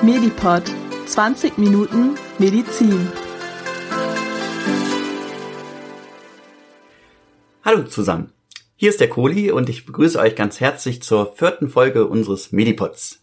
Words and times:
Medipod 0.00 0.62
20 1.06 1.58
Minuten 1.58 2.16
Medizin. 2.38 3.10
Hallo 7.64 7.82
zusammen. 7.82 8.32
Hier 8.76 8.90
ist 8.90 9.00
der 9.00 9.08
Kohli 9.08 9.50
und 9.50 9.68
ich 9.68 9.86
begrüße 9.86 10.20
euch 10.20 10.36
ganz 10.36 10.60
herzlich 10.60 11.02
zur 11.02 11.34
vierten 11.34 11.68
Folge 11.68 12.06
unseres 12.06 12.52
Medipods. 12.52 13.22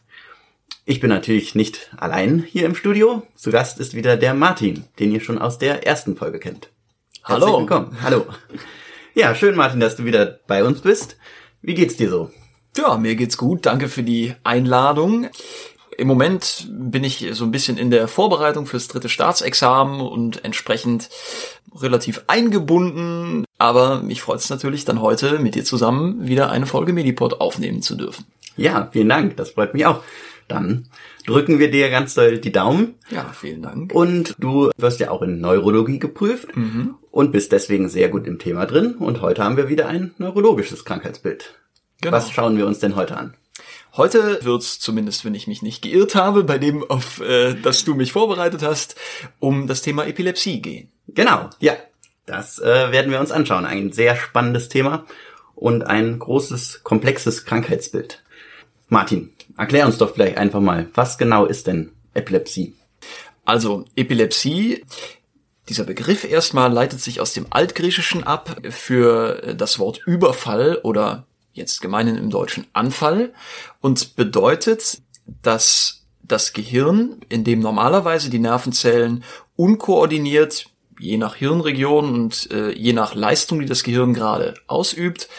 Ich 0.84 1.00
bin 1.00 1.10
natürlich 1.10 1.56
nicht 1.56 1.92
allein 1.96 2.44
hier 2.44 2.66
im 2.66 2.76
Studio. 2.76 3.24
Zu 3.36 3.52
Gast 3.52 3.80
ist 3.80 3.94
wieder 3.94 4.18
der 4.18 4.34
Martin, 4.34 4.84
den 5.00 5.14
ihr 5.14 5.22
schon 5.22 5.38
aus 5.38 5.58
der 5.58 5.88
ersten 5.88 6.18
Folge 6.18 6.40
kennt. 6.40 6.72
Herzlich 7.24 7.48
Hallo. 7.48 7.60
Willkommen. 7.62 7.98
Hallo. 8.02 8.26
Ja, 9.14 9.34
schön 9.34 9.56
Martin, 9.56 9.80
dass 9.80 9.96
du 9.96 10.04
wieder 10.04 10.42
bei 10.46 10.66
uns 10.66 10.82
bist. 10.82 11.16
Wie 11.62 11.74
geht's 11.74 11.96
dir 11.96 12.10
so? 12.10 12.32
Ja, 12.76 12.98
mir 12.98 13.16
geht's 13.16 13.38
gut. 13.38 13.66
Danke 13.66 13.88
für 13.88 14.04
die 14.04 14.34
Einladung. 14.44 15.30
Im 15.98 16.08
Moment 16.08 16.68
bin 16.70 17.04
ich 17.04 17.26
so 17.32 17.46
ein 17.46 17.52
bisschen 17.52 17.78
in 17.78 17.90
der 17.90 18.08
Vorbereitung 18.08 18.66
fürs 18.66 18.88
dritte 18.88 19.10
Staatsexamen 19.10 20.02
und 20.02 20.44
entsprechend 20.44 21.10
relativ 21.76 22.24
eingebunden. 22.28 23.46
Aber 23.58 24.02
mich 24.02 24.22
freut 24.22 24.40
es 24.40 24.50
natürlich, 24.50 24.86
dann 24.86 25.02
heute 25.02 25.40
mit 25.40 25.56
dir 25.56 25.64
zusammen 25.64 26.28
wieder 26.28 26.52
eine 26.52 26.66
Folge 26.66 26.94
Medipod 26.94 27.40
aufnehmen 27.40 27.82
zu 27.82 27.96
dürfen. 27.96 28.26
Ja, 28.58 28.90
vielen 28.92 29.10
Dank. 29.10 29.38
Das 29.38 29.52
freut 29.52 29.74
mich 29.74 29.86
auch. 29.86 30.02
Dann 30.48 30.88
drücken 31.26 31.60
wir 31.60 31.72
dir 31.72 31.90
ganz 31.90 32.14
doll 32.14 32.38
die 32.38 32.52
Daumen. 32.52 32.96
Ja, 33.10 33.26
vielen 33.34 33.64
Dank. 33.64 33.94
Und 33.94 34.36
du 34.38 34.70
wirst 34.78 35.00
ja 35.00 35.10
auch 35.10 35.22
in 35.22 35.40
Neurologie 35.42 35.98
geprüft 35.98 36.50
und 37.12 37.32
bist 37.32 37.52
deswegen 37.52 37.90
sehr 37.90 38.10
gut 38.10 38.28
im 38.28 38.38
Thema 38.38 38.66
drin. 38.66 38.96
Und 38.96 39.22
heute 39.22 39.44
haben 39.44 39.58
wir 39.58 39.70
wieder 39.70 39.88
ein 39.88 40.14
neurologisches 40.18 40.86
Krankheitsbild. 40.86 41.56
Genau. 42.02 42.16
Was 42.16 42.32
schauen 42.32 42.58
wir 42.58 42.68
uns 42.68 42.80
denn 42.80 42.96
heute 42.96 43.18
an? 43.18 43.34
Heute 43.98 44.44
wird's, 44.44 44.80
zumindest 44.80 45.24
wenn 45.24 45.36
ich 45.36 45.48
mich 45.48 45.62
nicht 45.62 45.82
geirrt 45.82 46.16
habe, 46.16 46.44
bei 46.44 46.58
dem, 46.58 46.84
auf 46.90 47.22
äh, 47.22 47.54
das 47.54 47.86
du 47.86 47.96
mich 47.96 48.12
vorbereitet 48.12 48.62
hast, 48.62 48.96
um 49.40 49.68
das 49.68 49.82
Thema 49.82 50.06
Epilepsie 50.06 50.62
gehen. 50.62 50.92
Genau, 51.08 51.50
ja. 51.60 51.74
Das 52.26 52.60
äh, 52.60 52.92
werden 52.92 53.12
wir 53.12 53.20
uns 53.20 53.32
anschauen. 53.32 53.66
Ein 53.66 53.92
sehr 53.92 54.16
spannendes 54.16 54.68
Thema 54.68 55.06
und 55.54 55.84
ein 55.84 56.18
großes, 56.20 56.84
komplexes 56.84 57.46
Krankheitsbild. 57.46 58.24
Martin, 58.90 59.32
erklär 59.58 59.86
uns 59.86 60.00
doch 60.00 60.14
vielleicht 60.14 60.38
einfach 60.38 60.60
mal, 60.60 60.90
was 60.96 61.18
genau 61.18 61.46
ist 61.46 61.68
denn 61.68 61.92
Epilepsie? 62.16 62.74
Also 63.46 63.86
Epilepsie, 63.96 64.84
dieser 65.70 65.84
Begriff 65.84 66.24
erstmal 66.24 66.72
leitet 66.72 67.00
sich 67.00 67.22
aus 67.22 67.34
dem 67.34 67.46
Altgriechischen 67.52 68.24
ab 68.24 68.58
für 68.72 69.54
das 69.56 69.80
Wort 69.80 70.02
Überfall 70.06 70.80
oder 70.84 71.28
jetzt 71.56 71.82
gemeinen 71.82 72.18
im 72.18 72.30
Deutschen 72.30 72.68
Anfall 72.74 73.34
und 73.82 74.16
bedeutet, 74.16 75.02
dass 75.42 76.06
das 76.22 76.54
Gehirn, 76.54 77.22
in 77.30 77.44
dem 77.44 77.60
normalerweise 77.60 78.30
die 78.30 78.40
Nervenzellen 78.40 79.24
unkoordiniert, 79.56 80.68
je 81.00 81.18
nach 81.18 81.36
Hirnregion 81.36 82.14
und 82.14 82.52
äh, 82.52 82.72
je 82.72 82.94
nach 82.94 83.16
Leistung, 83.16 83.60
die 83.60 83.66
das 83.66 83.84
Gehirn 83.84 84.14
gerade 84.14 84.54
ausübt, 84.68 85.30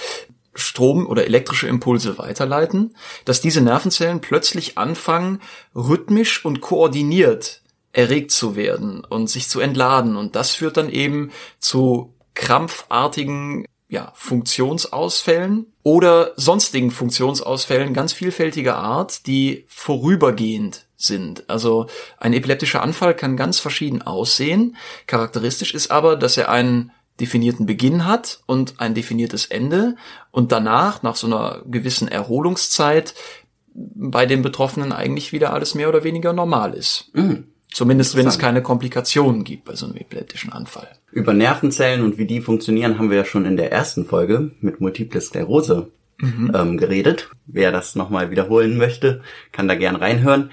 Strom 0.55 1.07
oder 1.07 1.27
elektrische 1.27 1.69
Impulse 1.69 2.19
weiterleiten, 2.19 2.95
dass 3.25 3.41
diese 3.41 3.61
Nervenzellen 3.61 4.21
plötzlich 4.21 4.79
anfangen, 4.79 5.41
rhythmisch 5.75 6.45
und 6.45 6.61
koordiniert 6.61 7.63
erregt 7.93 8.31
zu 8.31 8.57
werden 8.57 9.05
und 9.05 9.29
sich 9.29 9.49
zu 9.49 9.61
entladen. 9.61 10.17
Und 10.17 10.37
das 10.37 10.55
führt 10.55 10.77
dann 10.77 10.91
eben 10.91 11.31
zu 11.59 12.15
krampfartigen 12.35 13.67
ja, 13.89 14.13
Funktionsausfällen 14.15 15.67
oder 15.83 16.33
sonstigen 16.37 16.91
Funktionsausfällen 16.91 17.95
ganz 17.95 18.13
vielfältiger 18.13 18.77
Art, 18.77 19.27
die 19.27 19.65
vorübergehend 19.69 20.87
sind. 20.97 21.49
Also 21.49 21.87
ein 22.19 22.33
epileptischer 22.33 22.83
Anfall 22.83 23.15
kann 23.15 23.37
ganz 23.37 23.59
verschieden 23.59 24.03
aussehen. 24.03 24.77
Charakteristisch 25.07 25.75
ist 25.75 25.91
aber, 25.91 26.17
dass 26.17 26.37
er 26.37 26.49
einen 26.49 26.91
definierten 27.21 27.67
Beginn 27.67 28.05
hat 28.05 28.41
und 28.47 28.81
ein 28.81 28.95
definiertes 28.95 29.47
Ende 29.47 29.97
und 30.31 30.53
danach, 30.53 31.03
nach 31.03 31.17
so 31.17 31.27
einer 31.27 31.63
gewissen 31.67 32.09
Erholungszeit, 32.09 33.15
bei 33.75 34.27
den 34.27 34.43
Betroffenen 34.43 34.93
eigentlich 34.93 35.33
wieder 35.33 35.53
alles 35.53 35.75
mehr 35.75 35.89
oder 35.89 36.03
weniger 36.03 36.33
normal 36.33 36.75
ist. 36.75 37.11
Zumindest 37.77 38.17
wenn 38.17 38.27
es 38.27 38.39
keine 38.39 38.63
Komplikationen 38.63 39.45
gibt 39.45 39.67
bei 39.67 39.75
so 39.75 39.85
einem 39.85 39.97
epileptischen 39.97 40.51
Anfall. 40.51 40.89
Über 41.13 41.35
Nervenzellen 41.35 42.03
und 42.03 42.17
wie 42.17 42.25
die 42.25 42.41
funktionieren, 42.41 42.99
haben 42.99 43.11
wir 43.11 43.19
ja 43.19 43.27
schon 43.27 43.45
in 43.45 43.59
der 43.59 43.71
ersten 43.71 44.07
Folge 44.07 44.53
mit 44.63 44.81
Multiple 44.81 45.21
Sklerose 45.21 45.91
ähm, 46.23 46.79
geredet. 46.79 47.29
Wer 47.45 47.73
das 47.73 47.95
nochmal 47.95 48.31
wiederholen 48.31 48.79
möchte, 48.79 49.21
kann 49.53 49.69
da 49.69 49.75
gern 49.75 49.95
reinhören. 49.95 50.53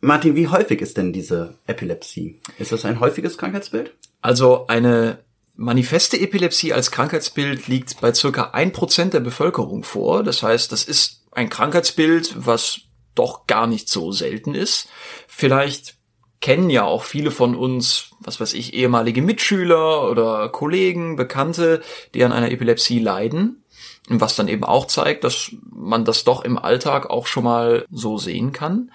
Martin, 0.00 0.34
wie 0.34 0.48
häufig 0.48 0.80
ist 0.80 0.96
denn 0.96 1.12
diese 1.12 1.54
Epilepsie? 1.68 2.40
Ist 2.58 2.72
das 2.72 2.84
ein 2.84 2.98
häufiges 2.98 3.38
Krankheitsbild? 3.38 3.94
Also 4.20 4.66
eine 4.66 5.18
manifeste 5.54 6.18
Epilepsie 6.18 6.72
als 6.72 6.90
Krankheitsbild 6.90 7.68
liegt 7.68 8.00
bei 8.00 8.12
circa 8.12 8.50
ein 8.54 8.72
Prozent 8.72 9.14
der 9.14 9.20
Bevölkerung 9.20 9.84
vor. 9.84 10.24
Das 10.24 10.42
heißt, 10.42 10.72
das 10.72 10.82
ist 10.82 11.22
ein 11.30 11.48
Krankheitsbild, 11.48 12.34
was 12.44 12.80
doch 13.14 13.46
gar 13.46 13.68
nicht 13.68 13.88
so 13.88 14.10
selten 14.10 14.56
ist. 14.56 14.88
Vielleicht 15.28 15.99
kennen 16.40 16.70
ja 16.70 16.84
auch 16.84 17.04
viele 17.04 17.30
von 17.30 17.54
uns, 17.54 18.10
was 18.20 18.40
weiß 18.40 18.54
ich, 18.54 18.74
ehemalige 18.74 19.22
Mitschüler 19.22 20.10
oder 20.10 20.48
Kollegen, 20.48 21.16
Bekannte, 21.16 21.82
die 22.14 22.24
an 22.24 22.32
einer 22.32 22.50
Epilepsie 22.50 22.98
leiden. 22.98 23.56
Was 24.12 24.34
dann 24.34 24.48
eben 24.48 24.64
auch 24.64 24.86
zeigt, 24.86 25.22
dass 25.22 25.52
man 25.70 26.04
das 26.04 26.24
doch 26.24 26.42
im 26.42 26.58
Alltag 26.58 27.08
auch 27.10 27.28
schon 27.28 27.44
mal 27.44 27.84
so 27.92 28.18
sehen 28.18 28.50
kann. 28.50 28.90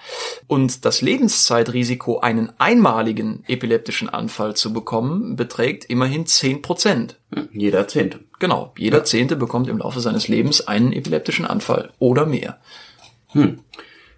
Und 0.47 0.83
das 0.83 1.01
Lebenszeitrisiko, 1.01 2.19
einen 2.19 2.51
einmaligen 2.57 3.43
epileptischen 3.47 4.09
Anfall 4.09 4.55
zu 4.55 4.73
bekommen, 4.73 5.37
beträgt 5.37 5.85
immerhin 5.85 6.25
10 6.25 6.61
Prozent. 6.61 7.17
Hm, 7.33 7.47
Jeder 7.53 7.87
Zehnte. 7.87 8.19
Genau, 8.39 8.73
jeder 8.77 9.05
Zehnte 9.05 9.37
bekommt 9.37 9.69
im 9.69 9.77
Laufe 9.77 10.01
seines 10.01 10.27
Lebens 10.27 10.67
einen 10.67 10.91
epileptischen 10.91 11.45
Anfall 11.45 11.93
oder 11.99 12.25
mehr. 12.25 12.59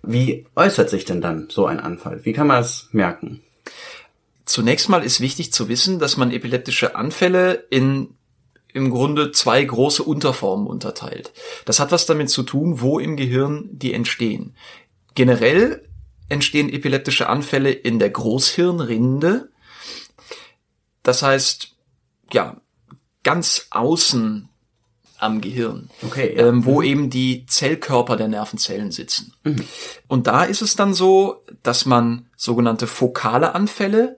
Wie 0.08 0.46
äußert 0.56 0.90
sich 0.90 1.06
denn 1.06 1.22
dann 1.22 1.50
so 1.50 1.66
ein 1.66 1.80
Anfall? 1.80 2.24
Wie 2.24 2.34
kann 2.34 2.48
man 2.48 2.58
das 2.58 2.88
merken? 2.92 3.42
Zunächst 4.46 4.88
mal 4.88 5.04
ist 5.04 5.20
wichtig 5.20 5.52
zu 5.52 5.68
wissen, 5.68 6.00
dass 6.00 6.16
man 6.16 6.32
epileptische 6.32 6.96
Anfälle 6.96 7.66
in 7.70 8.14
im 8.74 8.92
Grunde 8.92 9.32
zwei 9.32 9.64
große 9.64 10.04
Unterformen 10.04 10.68
unterteilt. 10.68 11.34
Das 11.66 11.80
hat 11.80 11.92
was 11.92 12.06
damit 12.06 12.30
zu 12.30 12.44
tun, 12.44 12.80
wo 12.80 13.00
im 13.00 13.18
Gehirn 13.18 13.70
die 13.72 13.94
entstehen. 13.94 14.56
Generell 15.16 15.88
entstehen 16.30 16.70
epileptische 16.70 17.28
Anfälle 17.28 17.72
in 17.72 17.98
der 17.98 18.12
Großhirnrinde. 18.12 19.50
Das 21.02 21.24
heißt, 21.24 21.76
ja, 22.32 22.62
ganz 23.24 23.68
außen 23.72 24.50
am 25.20 25.42
Gehirn, 25.42 25.90
Okay, 26.06 26.36
ja. 26.36 26.48
ähm, 26.48 26.66
wo 26.66 26.82
eben 26.82 27.10
die 27.10 27.46
Zellkörper 27.46 28.18
der 28.18 28.28
Nervenzellen 28.28 28.92
sitzen. 28.92 29.34
Und 30.08 30.28
da 30.28 30.44
ist 30.44 30.62
es 30.62 30.76
dann 30.76 30.94
so, 30.94 31.44
dass 31.64 31.86
man 31.86 32.28
sogenannte 32.36 32.88
fokale 32.88 33.56
Anfälle, 33.56 34.18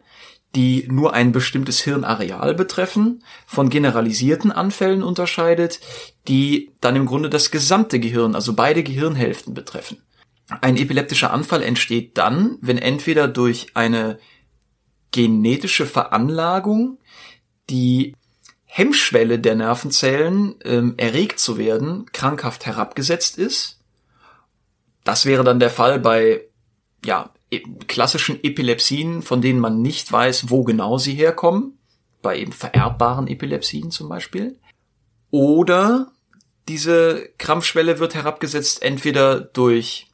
die 0.56 0.88
nur 0.90 1.14
ein 1.14 1.32
bestimmtes 1.32 1.80
Hirnareal 1.82 2.56
betreffen, 2.56 3.24
von 3.46 3.70
generalisierten 3.70 4.52
Anfällen 4.52 5.04
unterscheidet, 5.04 5.80
die 6.28 6.72
dann 6.82 6.96
im 6.96 7.06
Grunde 7.06 7.30
das 7.30 7.52
gesamte 7.52 8.00
Gehirn, 8.00 8.36
also 8.36 8.54
beide 8.54 8.84
Gehirnhälften 8.84 9.54
betreffen. 9.54 10.02
Ein 10.62 10.78
epileptischer 10.78 11.32
Anfall 11.32 11.62
entsteht 11.62 12.18
dann, 12.18 12.58
wenn 12.62 12.80
entweder 12.80 13.28
durch 13.28 13.68
eine 13.76 14.18
genetische 15.12 15.86
Veranlagung 15.86 16.98
die 17.70 18.16
Hemmschwelle 18.72 19.40
der 19.40 19.56
Nervenzellen, 19.56 20.54
ähm, 20.64 20.94
erregt 20.98 21.40
zu 21.40 21.58
werden, 21.58 22.06
krankhaft 22.14 22.68
herabgesetzt 22.68 23.40
ist. 23.40 23.80
Das 25.04 25.26
wäre 25.26 25.44
dann 25.44 25.60
der 25.60 25.72
Fall 25.72 26.00
bei 26.00 26.42
ja, 27.04 27.32
e- 27.50 27.64
klassischen 27.88 28.44
Epilepsien, 28.44 29.24
von 29.24 29.42
denen 29.42 29.60
man 29.60 29.82
nicht 29.82 30.12
weiß, 30.12 30.52
wo 30.52 30.64
genau 30.64 31.00
sie 31.00 31.16
herkommen, 31.16 31.80
bei 32.22 32.38
eben 32.38 32.52
vererbbaren 32.52 33.28
Epilepsien 33.28 33.90
zum 33.90 34.08
Beispiel. 34.08 34.60
Oder 35.32 36.12
diese 36.68 37.28
Krampfschwelle 37.40 37.98
wird 37.98 38.14
herabgesetzt 38.14 38.84
entweder 38.84 39.42
durch 39.42 40.09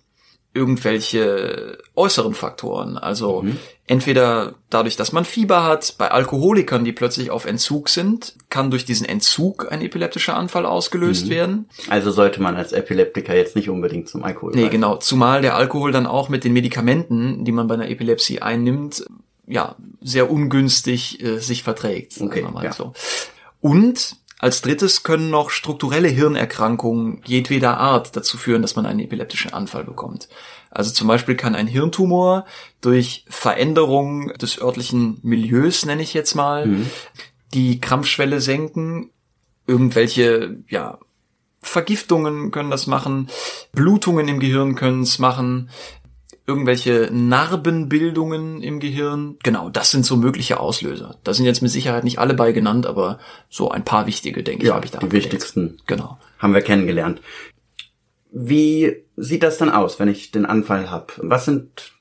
irgendwelche 0.55 1.77
äußeren 1.95 2.33
Faktoren. 2.33 2.97
Also 2.97 3.45
entweder 3.87 4.55
dadurch, 4.69 4.95
dass 4.95 5.11
man 5.11 5.25
Fieber 5.25 5.63
hat, 5.63 5.95
bei 5.97 6.09
Alkoholikern, 6.09 6.85
die 6.85 6.93
plötzlich 6.93 7.29
auf 7.29 7.45
Entzug 7.45 7.89
sind, 7.89 8.35
kann 8.49 8.71
durch 8.71 8.85
diesen 8.85 9.05
Entzug 9.05 9.71
ein 9.71 9.81
epileptischer 9.81 10.35
Anfall 10.35 10.65
ausgelöst 10.65 11.29
werden. 11.29 11.67
Also 11.89 12.11
sollte 12.11 12.41
man 12.41 12.55
als 12.55 12.71
Epileptiker 12.71 13.35
jetzt 13.35 13.55
nicht 13.55 13.69
unbedingt 13.69 14.07
zum 14.07 14.23
Alkohol 14.23 14.53
Nee, 14.55 14.61
greifen. 14.61 14.71
genau. 14.71 14.95
Zumal 14.97 15.41
der 15.41 15.55
Alkohol 15.55 15.91
dann 15.91 16.07
auch 16.07 16.29
mit 16.29 16.43
den 16.45 16.53
Medikamenten, 16.53 17.43
die 17.43 17.51
man 17.51 17.67
bei 17.67 17.75
einer 17.75 17.89
Epilepsie 17.89 18.41
einnimmt, 18.41 19.05
ja, 19.47 19.75
sehr 20.01 20.31
ungünstig 20.31 21.21
äh, 21.21 21.37
sich 21.39 21.63
verträgt. 21.63 22.19
Okay, 22.19 22.45
ja. 22.63 22.71
so. 22.71 22.93
Und 23.61 24.15
Als 24.39 24.61
drittes 24.61 25.03
können 25.03 25.29
noch 25.29 25.49
strukturelle 25.49 26.09
Hirnerkrankungen 26.09 27.21
jedweder 27.25 27.77
Art 27.77 28.15
dazu 28.15 28.37
führen, 28.37 28.61
dass 28.61 28.75
man 28.75 28.85
einen 28.85 28.99
epileptischen 28.99 29.53
Anfall 29.53 29.85
bekommt. 29.85 30.27
Also 30.69 30.91
zum 30.91 31.07
Beispiel 31.07 31.35
kann 31.35 31.55
ein 31.55 31.67
Hirntumor 31.67 32.45
durch 32.81 33.25
Veränderung 33.29 34.33
des 34.33 34.59
örtlichen 34.59 35.19
Milieus, 35.23 35.85
nenne 35.85 36.01
ich 36.01 36.13
jetzt 36.13 36.35
mal, 36.35 36.65
mhm. 36.65 36.89
die 37.53 37.79
Krampfschwelle 37.79 38.41
senken. 38.41 39.11
Irgendwelche, 39.67 40.57
ja, 40.67 40.99
Vergiftungen 41.61 42.51
können 42.51 42.69
das 42.69 42.87
machen, 42.87 43.29
Blutungen 43.71 44.27
im 44.27 44.39
Gehirn 44.39 44.75
können 44.75 45.01
es 45.01 45.17
machen, 45.17 45.69
irgendwelche 46.47 47.09
Narbenbildungen 47.11 48.61
im 48.61 48.79
Gehirn. 48.79 49.37
Genau, 49.43 49.69
das 49.69 49.91
sind 49.91 50.05
so 50.05 50.15
mögliche 50.15 50.59
Auslöser. 50.59 51.17
Da 51.23 51.33
sind 51.33 51.45
jetzt 51.45 51.61
mit 51.61 51.71
Sicherheit 51.71 52.03
nicht 52.03 52.19
alle 52.19 52.33
bei 52.33 52.51
genannt, 52.51 52.85
aber 52.85 53.19
so 53.49 53.69
ein 53.71 53.83
paar 53.83 54.05
wichtige, 54.05 54.43
denke 54.43 54.65
ja, 54.65 54.71
ich, 54.71 54.75
habe 54.75 54.85
ich 54.85 54.91
da. 54.91 54.99
Die 54.99 55.11
wichtigsten. 55.11 55.79
Genau. 55.87 56.19
Haben 56.39 56.53
wir 56.53 56.61
kennengelernt. 56.61 57.21
Wie 58.31 59.03
sieht 59.15 59.43
das 59.43 59.57
dann 59.57 59.69
aus, 59.69 59.99
wenn 59.99 60.09
ich 60.09 60.31
den 60.31 60.45
Anfall 60.45 60.91
habe? 60.91 61.13
Was 61.17 61.45
sind 61.45 61.93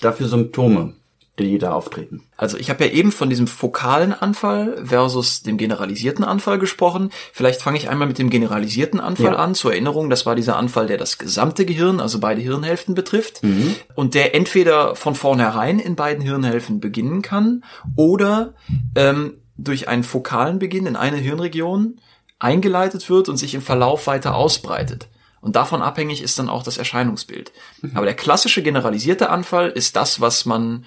da 0.00 0.12
für 0.12 0.26
Symptome? 0.26 0.94
Die 1.38 1.58
da 1.58 1.72
auftreten. 1.72 2.22
Also 2.36 2.58
ich 2.58 2.68
habe 2.68 2.84
ja 2.84 2.90
eben 2.90 3.10
von 3.10 3.30
diesem 3.30 3.46
fokalen 3.46 4.12
Anfall 4.12 4.84
versus 4.84 5.42
dem 5.42 5.56
generalisierten 5.56 6.24
Anfall 6.24 6.58
gesprochen. 6.58 7.10
Vielleicht 7.32 7.62
fange 7.62 7.78
ich 7.78 7.88
einmal 7.88 8.06
mit 8.06 8.18
dem 8.18 8.28
generalisierten 8.28 9.00
Anfall 9.00 9.32
ja. 9.32 9.36
an. 9.36 9.54
Zur 9.54 9.72
Erinnerung, 9.72 10.10
das 10.10 10.26
war 10.26 10.34
dieser 10.34 10.56
Anfall, 10.56 10.86
der 10.86 10.98
das 10.98 11.16
gesamte 11.16 11.64
Gehirn, 11.64 12.00
also 12.00 12.20
beide 12.20 12.42
Hirnhälften 12.42 12.94
betrifft 12.94 13.42
mhm. 13.42 13.74
und 13.94 14.14
der 14.14 14.34
entweder 14.34 14.94
von 14.94 15.14
vornherein 15.14 15.78
in 15.78 15.96
beiden 15.96 16.22
Hirnhälften 16.22 16.80
beginnen 16.80 17.22
kann 17.22 17.64
oder 17.96 18.52
ähm, 18.94 19.38
durch 19.56 19.88
einen 19.88 20.04
fokalen 20.04 20.58
Beginn 20.58 20.86
in 20.86 20.96
einer 20.96 21.16
Hirnregion 21.16 21.98
eingeleitet 22.38 23.08
wird 23.08 23.28
und 23.28 23.36
sich 23.38 23.54
im 23.54 23.62
Verlauf 23.62 24.06
weiter 24.06 24.34
ausbreitet. 24.34 25.08
Und 25.42 25.56
davon 25.56 25.82
abhängig 25.82 26.22
ist 26.22 26.38
dann 26.38 26.48
auch 26.48 26.62
das 26.62 26.78
Erscheinungsbild. 26.78 27.52
Mhm. 27.82 27.90
Aber 27.94 28.06
der 28.06 28.14
klassische 28.14 28.62
generalisierte 28.62 29.28
Anfall 29.28 29.70
ist 29.70 29.96
das, 29.96 30.20
was 30.20 30.46
man 30.46 30.84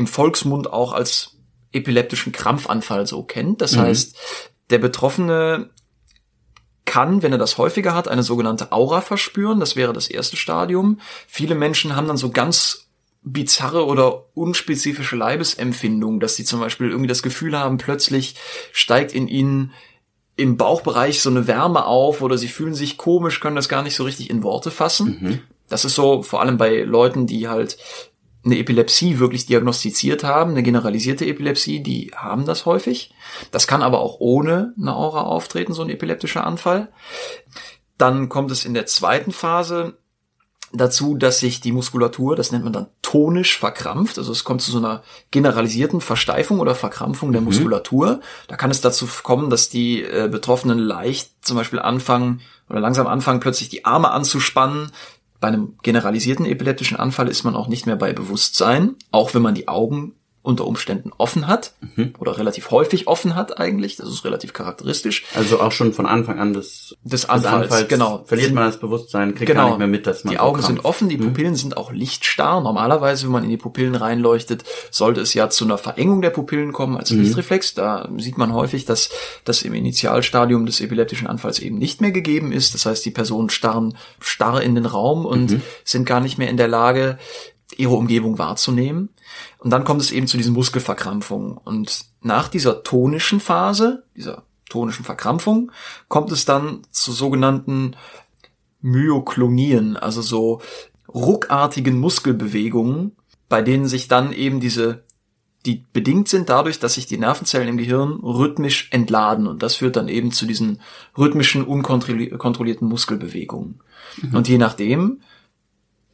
im 0.00 0.06
Volksmund 0.06 0.72
auch 0.72 0.92
als 0.92 1.36
epileptischen 1.72 2.32
Krampfanfall 2.32 3.06
so 3.06 3.22
kennt. 3.22 3.60
Das 3.60 3.76
mhm. 3.76 3.82
heißt, 3.82 4.16
der 4.70 4.78
Betroffene 4.78 5.70
kann, 6.86 7.22
wenn 7.22 7.32
er 7.32 7.38
das 7.38 7.58
häufiger 7.58 7.94
hat, 7.94 8.08
eine 8.08 8.22
sogenannte 8.22 8.72
Aura 8.72 9.02
verspüren. 9.02 9.60
Das 9.60 9.76
wäre 9.76 9.92
das 9.92 10.08
erste 10.08 10.36
Stadium. 10.36 10.98
Viele 11.28 11.54
Menschen 11.54 11.94
haben 11.94 12.08
dann 12.08 12.16
so 12.16 12.30
ganz 12.30 12.88
bizarre 13.22 13.84
oder 13.84 14.34
unspezifische 14.34 15.14
Leibesempfindungen, 15.14 16.18
dass 16.18 16.34
sie 16.34 16.44
zum 16.44 16.58
Beispiel 16.58 16.88
irgendwie 16.88 17.06
das 17.06 17.22
Gefühl 17.22 17.56
haben, 17.56 17.76
plötzlich 17.76 18.34
steigt 18.72 19.12
in 19.12 19.28
ihnen 19.28 19.72
im 20.36 20.56
Bauchbereich 20.56 21.20
so 21.20 21.28
eine 21.28 21.46
Wärme 21.46 21.84
auf 21.84 22.22
oder 22.22 22.38
sie 22.38 22.48
fühlen 22.48 22.74
sich 22.74 22.96
komisch, 22.96 23.40
können 23.40 23.56
das 23.56 23.68
gar 23.68 23.82
nicht 23.82 23.94
so 23.94 24.04
richtig 24.04 24.30
in 24.30 24.42
Worte 24.42 24.70
fassen. 24.70 25.18
Mhm. 25.20 25.38
Das 25.68 25.84
ist 25.84 25.94
so 25.94 26.22
vor 26.22 26.40
allem 26.40 26.56
bei 26.56 26.80
Leuten, 26.80 27.26
die 27.26 27.46
halt 27.46 27.76
eine 28.44 28.58
Epilepsie 28.58 29.18
wirklich 29.18 29.46
diagnostiziert 29.46 30.24
haben, 30.24 30.52
eine 30.52 30.62
generalisierte 30.62 31.26
Epilepsie, 31.26 31.82
die 31.82 32.12
haben 32.16 32.46
das 32.46 32.64
häufig. 32.66 33.12
Das 33.50 33.66
kann 33.66 33.82
aber 33.82 34.00
auch 34.00 34.16
ohne 34.18 34.74
eine 34.80 34.94
Aura 34.94 35.22
auftreten, 35.22 35.72
so 35.72 35.82
ein 35.82 35.90
epileptischer 35.90 36.46
Anfall. 36.46 36.90
Dann 37.98 38.28
kommt 38.28 38.50
es 38.50 38.64
in 38.64 38.72
der 38.72 38.86
zweiten 38.86 39.32
Phase 39.32 39.98
dazu, 40.72 41.16
dass 41.16 41.40
sich 41.40 41.60
die 41.60 41.72
Muskulatur, 41.72 42.36
das 42.36 42.52
nennt 42.52 42.64
man 42.64 42.72
dann 42.72 42.86
tonisch 43.02 43.58
verkrampft. 43.58 44.18
Also 44.18 44.32
es 44.32 44.44
kommt 44.44 44.62
zu 44.62 44.70
so 44.70 44.78
einer 44.78 45.02
generalisierten 45.30 46.00
Versteifung 46.00 46.60
oder 46.60 46.74
Verkrampfung 46.74 47.32
der 47.32 47.40
mhm. 47.40 47.48
Muskulatur. 47.48 48.20
Da 48.46 48.56
kann 48.56 48.70
es 48.70 48.80
dazu 48.80 49.06
kommen, 49.22 49.50
dass 49.50 49.68
die 49.68 50.02
äh, 50.02 50.28
Betroffenen 50.30 50.78
leicht 50.78 51.32
zum 51.44 51.56
Beispiel 51.56 51.80
anfangen 51.80 52.40
oder 52.68 52.80
langsam 52.80 53.06
anfangen, 53.06 53.40
plötzlich 53.40 53.68
die 53.68 53.84
Arme 53.84 54.10
anzuspannen, 54.12 54.92
bei 55.40 55.48
einem 55.48 55.74
generalisierten 55.82 56.46
epileptischen 56.46 56.98
Anfall 56.98 57.28
ist 57.28 57.44
man 57.44 57.56
auch 57.56 57.68
nicht 57.68 57.86
mehr 57.86 57.96
bei 57.96 58.12
Bewusstsein, 58.12 58.96
auch 59.10 59.34
wenn 59.34 59.42
man 59.42 59.54
die 59.54 59.68
Augen 59.68 60.14
unter 60.42 60.66
Umständen 60.66 61.12
offen 61.18 61.46
hat 61.46 61.74
mhm. 61.96 62.14
oder 62.18 62.38
relativ 62.38 62.70
häufig 62.70 63.06
offen 63.06 63.34
hat 63.34 63.60
eigentlich. 63.60 63.96
Das 63.96 64.08
ist 64.08 64.24
relativ 64.24 64.54
charakteristisch. 64.54 65.24
Also 65.34 65.60
auch 65.60 65.70
schon 65.70 65.92
von 65.92 66.06
Anfang 66.06 66.38
an 66.38 66.54
des, 66.54 66.96
des 67.02 67.28
Anfalls, 67.28 67.42
des 67.42 67.72
Anfalls 67.72 67.88
genau. 67.88 68.24
verliert 68.24 68.54
man 68.54 68.64
das 68.64 68.80
Bewusstsein, 68.80 69.34
kriegt 69.34 69.48
genau. 69.48 69.62
gar 69.62 69.68
nicht 69.68 69.78
mehr 69.78 69.86
mit, 69.86 70.06
dass 70.06 70.24
man 70.24 70.32
Die 70.32 70.38
so 70.38 70.42
Augen 70.42 70.60
krampft. 70.60 70.68
sind 70.68 70.84
offen, 70.86 71.08
die 71.10 71.18
mhm. 71.18 71.24
Pupillen 71.24 71.52
mhm. 71.52 71.56
sind 71.56 71.76
auch 71.76 71.92
lichtstarr. 71.92 72.62
Normalerweise, 72.62 73.24
wenn 73.26 73.32
man 73.32 73.44
in 73.44 73.50
die 73.50 73.58
Pupillen 73.58 73.94
reinleuchtet, 73.94 74.64
sollte 74.90 75.20
es 75.20 75.34
ja 75.34 75.50
zu 75.50 75.66
einer 75.66 75.76
Verengung 75.76 76.22
der 76.22 76.30
Pupillen 76.30 76.72
kommen 76.72 76.96
als 76.96 77.10
mhm. 77.10 77.20
Lichtreflex. 77.20 77.74
Da 77.74 78.08
sieht 78.16 78.38
man 78.38 78.54
häufig, 78.54 78.86
dass 78.86 79.10
das 79.44 79.60
im 79.60 79.74
Initialstadium 79.74 80.64
des 80.64 80.80
epileptischen 80.80 81.26
Anfalls 81.26 81.58
eben 81.58 81.76
nicht 81.76 82.00
mehr 82.00 82.12
gegeben 82.12 82.50
ist. 82.50 82.72
Das 82.72 82.86
heißt, 82.86 83.04
die 83.04 83.10
Personen 83.10 83.50
starren 83.50 83.94
starr 84.20 84.62
in 84.62 84.74
den 84.74 84.86
Raum 84.86 85.26
und 85.26 85.50
mhm. 85.50 85.62
sind 85.84 86.06
gar 86.06 86.20
nicht 86.20 86.38
mehr 86.38 86.48
in 86.48 86.56
der 86.56 86.68
Lage, 86.68 87.18
ihre 87.76 87.94
Umgebung 87.94 88.38
wahrzunehmen. 88.38 89.10
Und 89.58 89.70
dann 89.70 89.84
kommt 89.84 90.00
es 90.00 90.12
eben 90.12 90.26
zu 90.26 90.36
diesen 90.36 90.54
Muskelverkrampfungen. 90.54 91.56
Und 91.56 92.04
nach 92.22 92.48
dieser 92.48 92.82
tonischen 92.82 93.40
Phase, 93.40 94.04
dieser 94.16 94.44
tonischen 94.68 95.04
Verkrampfung, 95.04 95.72
kommt 96.08 96.32
es 96.32 96.44
dann 96.44 96.82
zu 96.90 97.12
sogenannten 97.12 97.96
Myoklonien, 98.80 99.96
also 99.96 100.22
so 100.22 100.62
ruckartigen 101.12 101.98
Muskelbewegungen, 101.98 103.16
bei 103.48 103.62
denen 103.62 103.86
sich 103.86 104.08
dann 104.08 104.32
eben 104.32 104.60
diese, 104.60 105.04
die 105.66 105.84
bedingt 105.92 106.28
sind 106.28 106.48
dadurch, 106.48 106.78
dass 106.78 106.94
sich 106.94 107.06
die 107.06 107.18
Nervenzellen 107.18 107.68
im 107.68 107.76
Gehirn 107.76 108.20
rhythmisch 108.22 108.88
entladen. 108.92 109.46
Und 109.46 109.62
das 109.62 109.74
führt 109.74 109.96
dann 109.96 110.08
eben 110.08 110.32
zu 110.32 110.46
diesen 110.46 110.80
rhythmischen, 111.18 111.64
unkontrollierten 111.64 112.88
Muskelbewegungen. 112.88 113.80
Mhm. 114.22 114.34
Und 114.34 114.48
je 114.48 114.58
nachdem, 114.58 115.20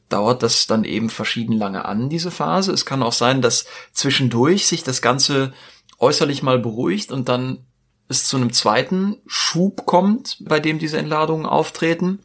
dauert 0.08 0.42
das 0.42 0.66
dann 0.66 0.84
eben 0.84 1.10
verschieden 1.10 1.52
lange 1.52 1.84
an, 1.84 2.08
diese 2.08 2.30
Phase. 2.30 2.72
Es 2.72 2.86
kann 2.86 3.02
auch 3.02 3.12
sein, 3.12 3.42
dass 3.42 3.66
zwischendurch 3.92 4.66
sich 4.66 4.82
das 4.84 5.02
Ganze 5.02 5.52
äußerlich 5.98 6.42
mal 6.42 6.58
beruhigt 6.58 7.10
und 7.10 7.28
dann 7.28 7.64
es 8.08 8.26
zu 8.26 8.36
einem 8.36 8.52
zweiten 8.52 9.16
Schub 9.26 9.86
kommt, 9.86 10.36
bei 10.40 10.60
dem 10.60 10.78
diese 10.78 10.98
Entladungen 10.98 11.46
auftreten. 11.46 12.20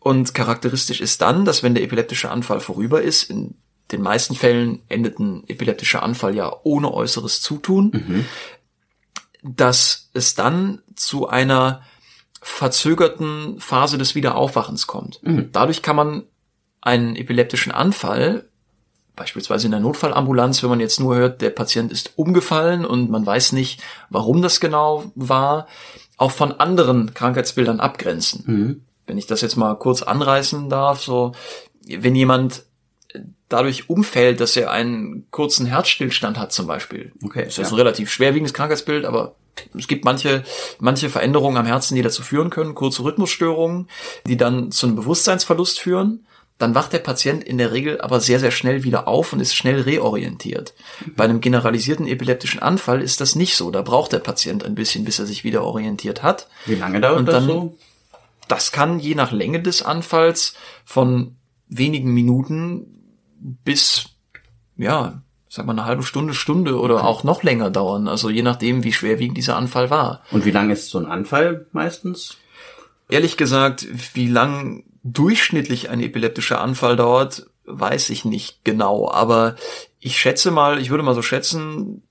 Und 0.00 0.34
charakteristisch 0.34 1.00
ist 1.00 1.22
dann, 1.22 1.44
dass 1.44 1.62
wenn 1.62 1.74
der 1.74 1.84
epileptische 1.84 2.30
Anfall 2.30 2.60
vorüber 2.60 3.02
ist, 3.02 3.24
in 3.24 3.54
den 3.90 4.02
meisten 4.02 4.34
Fällen 4.34 4.82
endet 4.88 5.18
ein 5.18 5.44
epileptischer 5.48 6.02
Anfall 6.02 6.34
ja 6.34 6.54
ohne 6.62 6.92
äußeres 6.92 7.40
Zutun, 7.40 7.90
mhm. 7.92 8.24
dass 9.42 10.10
es 10.12 10.34
dann 10.34 10.82
zu 10.94 11.28
einer 11.28 11.82
verzögerten 12.40 13.58
Phase 13.60 13.98
des 13.98 14.14
Wiederaufwachens 14.14 14.86
kommt. 14.86 15.20
Mhm. 15.22 15.50
Dadurch 15.52 15.82
kann 15.82 15.96
man 15.96 16.24
einen 16.88 17.16
epileptischen 17.16 17.70
Anfall, 17.70 18.46
beispielsweise 19.14 19.66
in 19.66 19.72
der 19.72 19.80
Notfallambulanz, 19.80 20.62
wenn 20.62 20.70
man 20.70 20.80
jetzt 20.80 21.00
nur 21.00 21.16
hört, 21.16 21.42
der 21.42 21.50
Patient 21.50 21.92
ist 21.92 22.12
umgefallen 22.16 22.86
und 22.86 23.10
man 23.10 23.26
weiß 23.26 23.52
nicht, 23.52 23.82
warum 24.08 24.40
das 24.40 24.58
genau 24.58 25.12
war, 25.14 25.66
auch 26.16 26.30
von 26.30 26.52
anderen 26.52 27.12
Krankheitsbildern 27.12 27.78
abgrenzen. 27.78 28.44
Mhm. 28.46 28.82
Wenn 29.06 29.18
ich 29.18 29.26
das 29.26 29.42
jetzt 29.42 29.56
mal 29.56 29.74
kurz 29.74 30.02
anreißen 30.02 30.70
darf, 30.70 31.02
so, 31.02 31.32
wenn 31.86 32.14
jemand 32.14 32.64
dadurch 33.48 33.90
umfällt, 33.90 34.40
dass 34.40 34.56
er 34.56 34.70
einen 34.70 35.26
kurzen 35.30 35.66
Herzstillstand 35.66 36.38
hat 36.38 36.52
zum 36.52 36.66
Beispiel. 36.66 37.12
Okay. 37.22 37.44
Das 37.44 37.58
ist 37.58 37.58
ja. 37.58 37.68
ein 37.68 37.74
relativ 37.74 38.10
schwerwiegendes 38.10 38.54
Krankheitsbild, 38.54 39.04
aber 39.04 39.34
es 39.76 39.88
gibt 39.88 40.04
manche, 40.04 40.44
manche 40.78 41.10
Veränderungen 41.10 41.56
am 41.56 41.66
Herzen, 41.66 41.96
die 41.96 42.02
dazu 42.02 42.22
führen 42.22 42.50
können, 42.50 42.74
kurze 42.74 43.02
Rhythmusstörungen, 43.02 43.88
die 44.26 44.36
dann 44.36 44.70
zu 44.70 44.86
einem 44.86 44.96
Bewusstseinsverlust 44.96 45.80
führen 45.80 46.24
dann 46.58 46.74
wacht 46.74 46.92
der 46.92 46.98
Patient 46.98 47.44
in 47.44 47.56
der 47.56 47.72
Regel 47.72 48.00
aber 48.00 48.20
sehr, 48.20 48.40
sehr 48.40 48.50
schnell 48.50 48.82
wieder 48.82 49.06
auf 49.06 49.32
und 49.32 49.40
ist 49.40 49.54
schnell 49.54 49.80
reorientiert. 49.80 50.74
Bei 51.16 51.24
einem 51.24 51.40
generalisierten 51.40 52.06
epileptischen 52.06 52.60
Anfall 52.60 53.00
ist 53.00 53.20
das 53.20 53.36
nicht 53.36 53.54
so. 53.54 53.70
Da 53.70 53.82
braucht 53.82 54.12
der 54.12 54.18
Patient 54.18 54.64
ein 54.64 54.74
bisschen, 54.74 55.04
bis 55.04 55.20
er 55.20 55.26
sich 55.26 55.44
wieder 55.44 55.62
orientiert 55.62 56.24
hat. 56.24 56.48
Wie 56.66 56.74
lange 56.74 57.00
dauert 57.00 57.20
und 57.20 57.26
das 57.26 57.34
dann, 57.34 57.46
so? 57.46 57.78
Das 58.48 58.72
kann 58.72 58.98
je 58.98 59.14
nach 59.14 59.30
Länge 59.30 59.62
des 59.62 59.82
Anfalls 59.82 60.54
von 60.84 61.36
wenigen 61.68 62.12
Minuten 62.12 62.86
bis, 63.40 64.06
ja, 64.76 65.22
sag 65.48 65.66
mal 65.66 65.72
eine 65.72 65.84
halbe 65.84 66.02
Stunde, 66.02 66.34
Stunde 66.34 66.80
oder 66.80 67.04
auch 67.04 67.22
noch 67.22 67.44
länger 67.44 67.70
dauern. 67.70 68.08
Also 68.08 68.30
je 68.30 68.42
nachdem, 68.42 68.82
wie 68.82 68.92
schwerwiegend 68.92 69.36
dieser 69.36 69.56
Anfall 69.56 69.90
war. 69.90 70.22
Und 70.32 70.44
wie 70.44 70.50
lang 70.50 70.70
ist 70.70 70.90
so 70.90 70.98
ein 70.98 71.06
Anfall 71.06 71.66
meistens? 71.72 72.36
Ehrlich 73.08 73.36
gesagt, 73.36 73.86
wie 74.14 74.26
lang 74.26 74.84
durchschnittlich 75.12 75.90
ein 75.90 76.00
epileptischer 76.00 76.60
Anfall 76.60 76.96
dauert, 76.96 77.46
weiß 77.64 78.10
ich 78.10 78.24
nicht 78.24 78.64
genau, 78.64 79.10
aber 79.10 79.56
ich 80.00 80.18
schätze 80.18 80.50
mal, 80.50 80.80
ich 80.80 80.90
würde 80.90 81.02
mal 81.02 81.14
so 81.14 81.22
schätzen, 81.22 82.02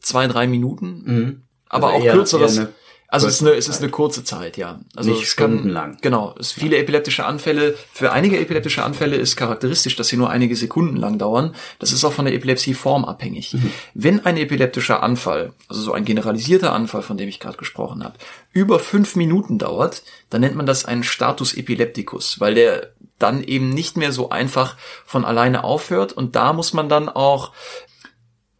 zwei, 0.00 0.26
drei 0.26 0.46
Minuten. 0.46 1.02
Mhm. 1.04 1.42
Also 1.68 1.86
aber 1.86 1.96
auch 1.96 2.02
eher, 2.02 2.12
kürzeres, 2.14 2.58
eher 2.58 2.68
Also 3.12 3.26
es 3.26 3.34
ist, 3.34 3.40
eine, 3.42 3.56
es 3.56 3.68
ist 3.68 3.82
eine 3.82 3.90
kurze 3.90 4.22
Zeit, 4.22 4.56
ja. 4.56 4.78
Also 4.94 5.10
Nicht 5.10 5.24
es 5.24 5.34
kann, 5.34 5.50
stundenlang. 5.50 5.98
Genau. 6.00 6.34
Es 6.38 6.52
viele 6.52 6.78
epileptische 6.78 7.26
Anfälle, 7.26 7.74
für 7.92 8.12
einige 8.12 8.38
epileptische 8.38 8.84
Anfälle 8.84 9.16
ist 9.16 9.34
charakteristisch, 9.34 9.96
dass 9.96 10.08
sie 10.08 10.16
nur 10.16 10.30
einige 10.30 10.54
Sekunden 10.54 10.96
lang 10.96 11.18
dauern. 11.18 11.56
Das 11.80 11.90
ist 11.90 12.04
auch 12.04 12.12
von 12.12 12.24
der 12.24 12.34
Epilepsieform 12.34 13.04
abhängig. 13.04 13.54
Mhm. 13.54 13.72
Wenn 13.94 14.24
ein 14.24 14.36
epileptischer 14.36 15.02
Anfall, 15.02 15.52
also 15.68 15.82
so 15.82 15.92
ein 15.92 16.04
generalisierter 16.04 16.72
Anfall, 16.72 17.02
von 17.02 17.16
dem 17.16 17.28
ich 17.28 17.40
gerade 17.40 17.58
gesprochen 17.58 18.04
habe, 18.04 18.14
über 18.52 18.78
fünf 18.78 19.16
Minuten 19.16 19.58
dauert, 19.58 20.04
dann 20.30 20.42
nennt 20.42 20.54
man 20.54 20.66
das 20.66 20.84
einen 20.84 21.02
Status 21.02 21.54
epilepticus, 21.54 22.38
weil 22.38 22.54
der 22.54 22.92
dann 23.18 23.42
eben 23.42 23.70
nicht 23.70 23.96
mehr 23.96 24.12
so 24.12 24.30
einfach 24.30 24.76
von 25.04 25.24
alleine 25.24 25.64
aufhört 25.64 26.12
und 26.12 26.36
da 26.36 26.52
muss 26.52 26.72
man 26.72 26.88
dann 26.88 27.08
auch 27.08 27.52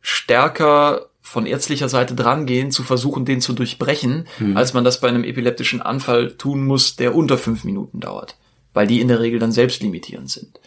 stärker 0.00 1.09
von 1.30 1.46
ärztlicher 1.46 1.88
Seite 1.88 2.16
drangehen, 2.16 2.72
zu 2.72 2.82
versuchen, 2.82 3.24
den 3.24 3.40
zu 3.40 3.52
durchbrechen, 3.52 4.26
als 4.56 4.74
man 4.74 4.82
das 4.82 5.00
bei 5.00 5.08
einem 5.08 5.22
epileptischen 5.22 5.80
Anfall 5.80 6.32
tun 6.32 6.66
muss, 6.66 6.96
der 6.96 7.14
unter 7.14 7.38
fünf 7.38 7.62
Minuten 7.62 8.00
dauert. 8.00 8.36
Weil 8.74 8.88
die 8.88 9.00
in 9.00 9.06
der 9.06 9.20
Regel 9.20 9.38
dann 9.38 9.52
selbstlimitierend 9.52 10.28
sind. 10.28 10.58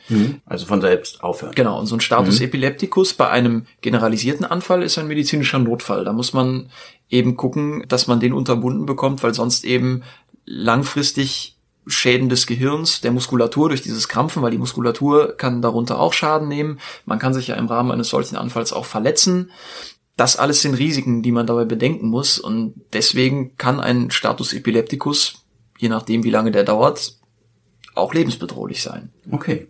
Also 0.46 0.66
von 0.66 0.80
selbst 0.80 1.22
aufhören. 1.22 1.54
Genau, 1.54 1.80
und 1.80 1.88
so 1.88 1.98
ein 1.98 2.02
Status 2.02 2.40
epilepticus 2.40 3.14
bei 3.14 3.30
einem 3.30 3.66
generalisierten 3.82 4.46
Anfall 4.46 4.84
ist 4.84 4.98
ein 4.98 5.08
medizinischer 5.08 5.60
Notfall. 5.60 6.06
Da 6.06 6.14
muss 6.14 6.32
man 6.32 6.70
eben 7.10 7.36
gucken, 7.36 7.84
dass 7.90 8.08
man 8.08 8.22
den 8.22 8.32
unterbunden 8.32 8.86
bekommt, 8.86 9.22
weil 9.22 9.34
sonst 9.34 9.66
eben 9.66 10.04
langfristig 10.46 11.58
Schäden 11.88 12.30
des 12.30 12.48
Gehirns, 12.48 13.02
der 13.02 13.12
Muskulatur 13.12 13.68
durch 13.68 13.82
dieses 13.82 14.08
Krampfen, 14.08 14.42
weil 14.42 14.52
die 14.52 14.58
Muskulatur 14.58 15.36
kann 15.36 15.62
darunter 15.62 16.00
auch 16.00 16.14
Schaden 16.14 16.48
nehmen. 16.48 16.80
Man 17.06 17.20
kann 17.20 17.34
sich 17.34 17.48
ja 17.48 17.56
im 17.56 17.68
Rahmen 17.68 17.92
eines 17.92 18.08
solchen 18.08 18.38
Anfalls 18.38 18.72
auch 18.72 18.86
verletzen. 18.86 19.52
Das 20.16 20.38
alles 20.38 20.62
sind 20.62 20.76
Risiken, 20.76 21.24
die 21.24 21.32
man 21.32 21.48
dabei 21.48 21.66
bedenken 21.66 22.08
muss 22.08 22.38
und 22.40 22.76
deswegen 22.94 23.58
kann 23.58 23.80
ein 23.80 24.12
Status 24.12 24.54
epilepticus, 24.54 25.46
je 25.80 25.90
nachdem 25.90 26.24
wie 26.24 26.30
lange 26.30 26.52
der 26.52 26.64
dauert, 26.64 27.18
auch 27.96 28.14
lebensbedrohlich 28.14 28.82
sein. 28.82 29.12
Okay. 29.32 29.68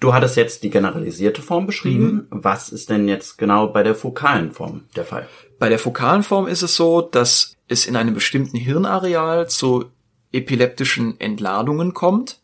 Du 0.00 0.14
hattest 0.14 0.36
jetzt 0.36 0.62
die 0.62 0.70
generalisierte 0.70 1.42
Form 1.42 1.66
beschrieben. 1.66 2.28
Was 2.30 2.68
ist 2.68 2.88
denn 2.88 3.08
jetzt 3.08 3.36
genau 3.36 3.66
bei 3.68 3.82
der 3.82 3.96
fokalen 3.96 4.52
Form 4.52 4.84
der 4.94 5.04
Fall? 5.04 5.28
Bei 5.58 5.68
der 5.68 5.80
fokalen 5.80 6.22
Form 6.22 6.46
ist 6.46 6.62
es 6.62 6.76
so, 6.76 7.00
dass 7.00 7.56
es 7.66 7.86
in 7.86 7.96
einem 7.96 8.14
bestimmten 8.14 8.56
Hirnareal 8.56 9.48
zu 9.48 9.86
epileptischen 10.32 11.18
Entladungen 11.20 11.94
kommt. 11.94 12.40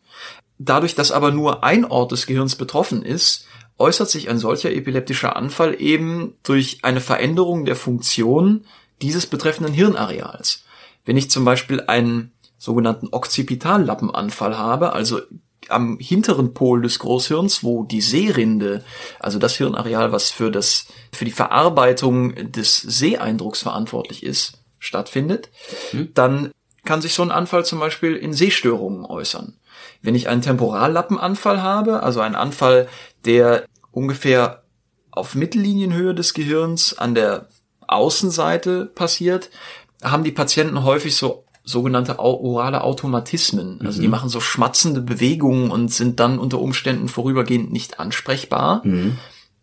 Dadurch, 0.59 0.95
dass 0.95 1.13
aber 1.13 1.31
nur 1.31 1.63
ein 1.63 1.85
Ort 1.85 2.13
des 2.13 2.27
Gehirns 2.27 2.57
betroffen 2.57 3.03
ist, 3.03 3.47
äußert 3.79 4.09
sich 4.09 4.29
ein 4.29 4.39
solcher 4.39 4.73
epileptischer 4.73 5.37
Anfall 5.37 5.81
eben 5.81 6.35
durch 6.43 6.79
eine 6.83 7.01
Veränderung 7.01 7.65
der 7.65 7.77
Funktion 7.77 8.65
dieses 9.03 9.27
betreffenden 9.27 9.75
Hirnareals. 9.75 10.65
Wenn 11.05 11.17
ich 11.17 11.31
zum 11.31 11.45
Beispiel 11.45 11.83
einen 11.83 12.33
sogenannten 12.59 13.09
Occipitallappenanfall 13.11 14.57
habe, 14.57 14.93
also 14.93 15.21
am 15.69 15.99
hinteren 15.99 16.55
Pol 16.55 16.83
des 16.83 16.99
Großhirns, 16.99 17.65
wo 17.65 17.85
die 17.85 18.01
Sehrinde, 18.01 18.85
also 19.19 19.39
das 19.39 19.57
Hirnareal, 19.57 20.13
was 20.13 20.31
für 20.31 20.51
das, 20.51 20.87
für 21.13 21.25
die 21.25 21.31
Verarbeitung 21.31 22.53
des 22.53 22.79
Seeeindrucks 22.79 23.63
verantwortlich 23.63 24.23
ist, 24.23 24.59
stattfindet, 24.79 25.51
dann 26.15 26.53
kann 26.85 27.01
sich 27.01 27.15
so 27.15 27.23
ein 27.23 27.31
Anfall 27.31 27.65
zum 27.65 27.81
Beispiel 27.81 28.15
in 28.15 28.35
Sehstörungen 28.35 29.05
äußern. 29.07 29.57
Wenn 30.05 30.15
ich 30.15 30.29
einen 30.29 30.43
Temporallappenanfall 30.43 31.63
habe, 31.63 32.03
also 32.03 32.21
einen 32.21 32.35
Anfall, 32.35 32.89
der 33.25 33.65
ungefähr 33.91 34.63
auf 35.11 35.35
Mittellinienhöhe 35.35 36.15
des 36.15 36.35
Gehirns 36.35 36.97
an 36.99 37.15
der 37.15 37.49
Außenseite 37.89 38.85
passiert, 38.85 39.49
haben 40.03 40.23
die 40.23 40.31
Patienten 40.31 40.85
häufig 40.85 41.17
so 41.17 41.45
sogenannte 41.65 42.19
orale 42.19 42.85
Automatismen. 42.85 43.81
Also 43.83 44.03
die 44.03 44.09
machen 44.09 44.29
so 44.29 44.41
schmatzende 44.41 45.01
Bewegungen 45.01 45.71
und 45.71 45.91
sind 45.91 46.21
dann 46.21 46.39
unter 46.39 46.59
Umständen 46.61 47.09
vorübergehend 47.09 47.73
nicht 47.73 47.99
ansprechbar. 47.99 48.83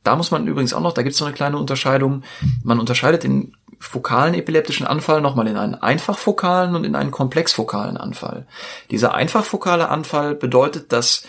Da 0.03 0.15
muss 0.15 0.31
man 0.31 0.47
übrigens 0.47 0.73
auch 0.73 0.81
noch, 0.81 0.93
da 0.93 1.03
gibt 1.03 1.13
es 1.13 1.19
so 1.19 1.25
eine 1.25 1.35
kleine 1.35 1.59
Unterscheidung. 1.59 2.23
Man 2.63 2.79
unterscheidet 2.79 3.21
den 3.23 3.55
fokalen 3.81 4.35
epileptischen 4.35 4.85
Anfall 4.85 5.21
nochmal 5.21 5.47
in 5.47 5.57
einen 5.57 5.75
einfachfokalen 5.75 6.75
und 6.75 6.83
in 6.83 6.95
einen 6.95 7.11
komplexfokalen 7.11 7.97
Anfall. 7.97 8.45
Dieser 8.91 9.15
einfachfokale 9.15 9.89
Anfall 9.89 10.35
bedeutet, 10.35 10.91
dass 10.93 11.23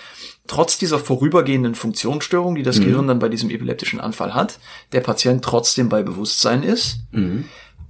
trotz 0.46 0.76
dieser 0.76 0.98
vorübergehenden 0.98 1.74
Funktionsstörung, 1.74 2.54
die 2.54 2.62
das 2.62 2.80
Gehirn 2.80 3.08
dann 3.08 3.18
bei 3.20 3.28
diesem 3.28 3.48
epileptischen 3.50 4.00
Anfall 4.00 4.34
hat, 4.34 4.58
der 4.92 5.00
Patient 5.00 5.42
trotzdem 5.42 5.88
bei 5.88 6.02
Bewusstsein 6.02 6.62
ist. 6.62 6.98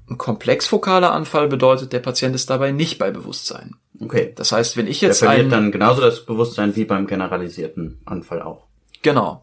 Ein 0.08 0.18
komplexfokaler 0.18 1.12
Anfall 1.12 1.48
bedeutet, 1.48 1.92
der 1.92 2.00
Patient 2.00 2.34
ist 2.34 2.48
dabei 2.48 2.70
nicht 2.70 2.98
bei 2.98 3.10
Bewusstsein. 3.10 3.74
Okay. 4.00 4.32
Das 4.36 4.52
heißt, 4.52 4.76
wenn 4.76 4.86
ich 4.86 5.00
Der 5.00 5.10
jetzt 5.10 5.18
verliert 5.20 5.40
einen, 5.40 5.50
dann 5.50 5.72
genauso 5.72 6.00
das 6.02 6.24
Bewusstsein 6.24 6.76
wie 6.76 6.84
beim 6.84 7.06
generalisierten 7.06 8.00
Anfall 8.04 8.42
auch. 8.42 8.66
genau, 9.02 9.42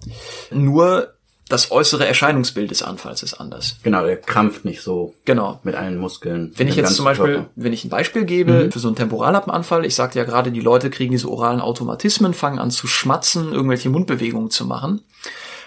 nur 0.52 1.14
das 1.50 1.72
äußere 1.72 2.08
Erscheinungsbild 2.08 2.70
des 2.72 2.84
Anfalls 2.84 3.24
ist 3.24 3.34
anders. 3.34 3.78
Genau, 3.84 4.06
der 4.06 4.18
krampft 4.18 4.66
nicht 4.66 4.82
so 4.82 5.16
Genau. 5.26 5.60
mit 5.64 5.76
allen 5.76 5.98
Muskeln. 5.98 6.54
Wenn 6.56 6.68
ich 6.68 6.76
jetzt 6.76 6.96
zum 6.96 7.06
Beispiel, 7.06 7.34
Körper. 7.34 7.50
wenn 7.56 7.74
ich 7.74 7.84
ein 7.84 7.90
Beispiel 7.90 8.24
gebe 8.24 8.70
für 8.72 8.80
so 8.80 8.88
einen 8.88 8.96
Temporallappenanfall, 8.96 9.84
ich 9.84 9.96
sagte 9.96 10.20
ja 10.20 10.26
gerade, 10.26 10.52
die 10.52 10.62
Leute 10.62 10.90
kriegen 10.92 11.12
diese 11.12 11.28
oralen 11.30 11.60
Automatismen, 11.60 12.34
fangen 12.34 12.60
an 12.60 12.70
zu 12.72 12.88
schmatzen, 12.88 13.52
irgendwelche 13.52 13.90
Mundbewegungen 13.90 14.52
zu 14.52 14.66
machen. 14.66 15.02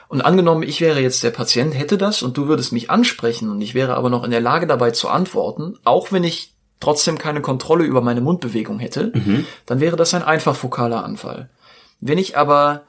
Und 0.08 0.20
angenommen, 0.20 0.62
ich 0.62 0.80
wäre 0.80 1.00
jetzt 1.00 1.24
der 1.24 1.30
Patient, 1.30 1.74
hätte 1.74 1.98
das 1.98 2.22
und 2.22 2.36
du 2.36 2.46
würdest 2.46 2.72
mich 2.72 2.88
ansprechen 2.90 3.50
und 3.50 3.60
ich 3.60 3.74
wäre 3.74 3.94
aber 3.94 4.08
noch 4.10 4.24
in 4.24 4.30
der 4.30 4.40
Lage 4.42 4.66
dabei 4.66 4.92
zu 4.92 5.08
antworten, 5.08 5.78
auch 5.84 6.12
wenn 6.12 6.22
ich 6.22 6.54
trotzdem 6.80 7.16
keine 7.18 7.40
Kontrolle 7.40 7.84
über 7.84 8.02
meine 8.02 8.20
Mundbewegung 8.20 8.78
hätte, 8.78 9.12
dann 9.66 9.80
wäre 9.80 9.96
das 9.96 10.14
ein 10.14 10.22
einfach 10.22 10.54
fokaler 10.54 11.04
Anfall. 11.04 11.48
Wenn 12.00 12.18
ich 12.18 12.36
aber 12.36 12.82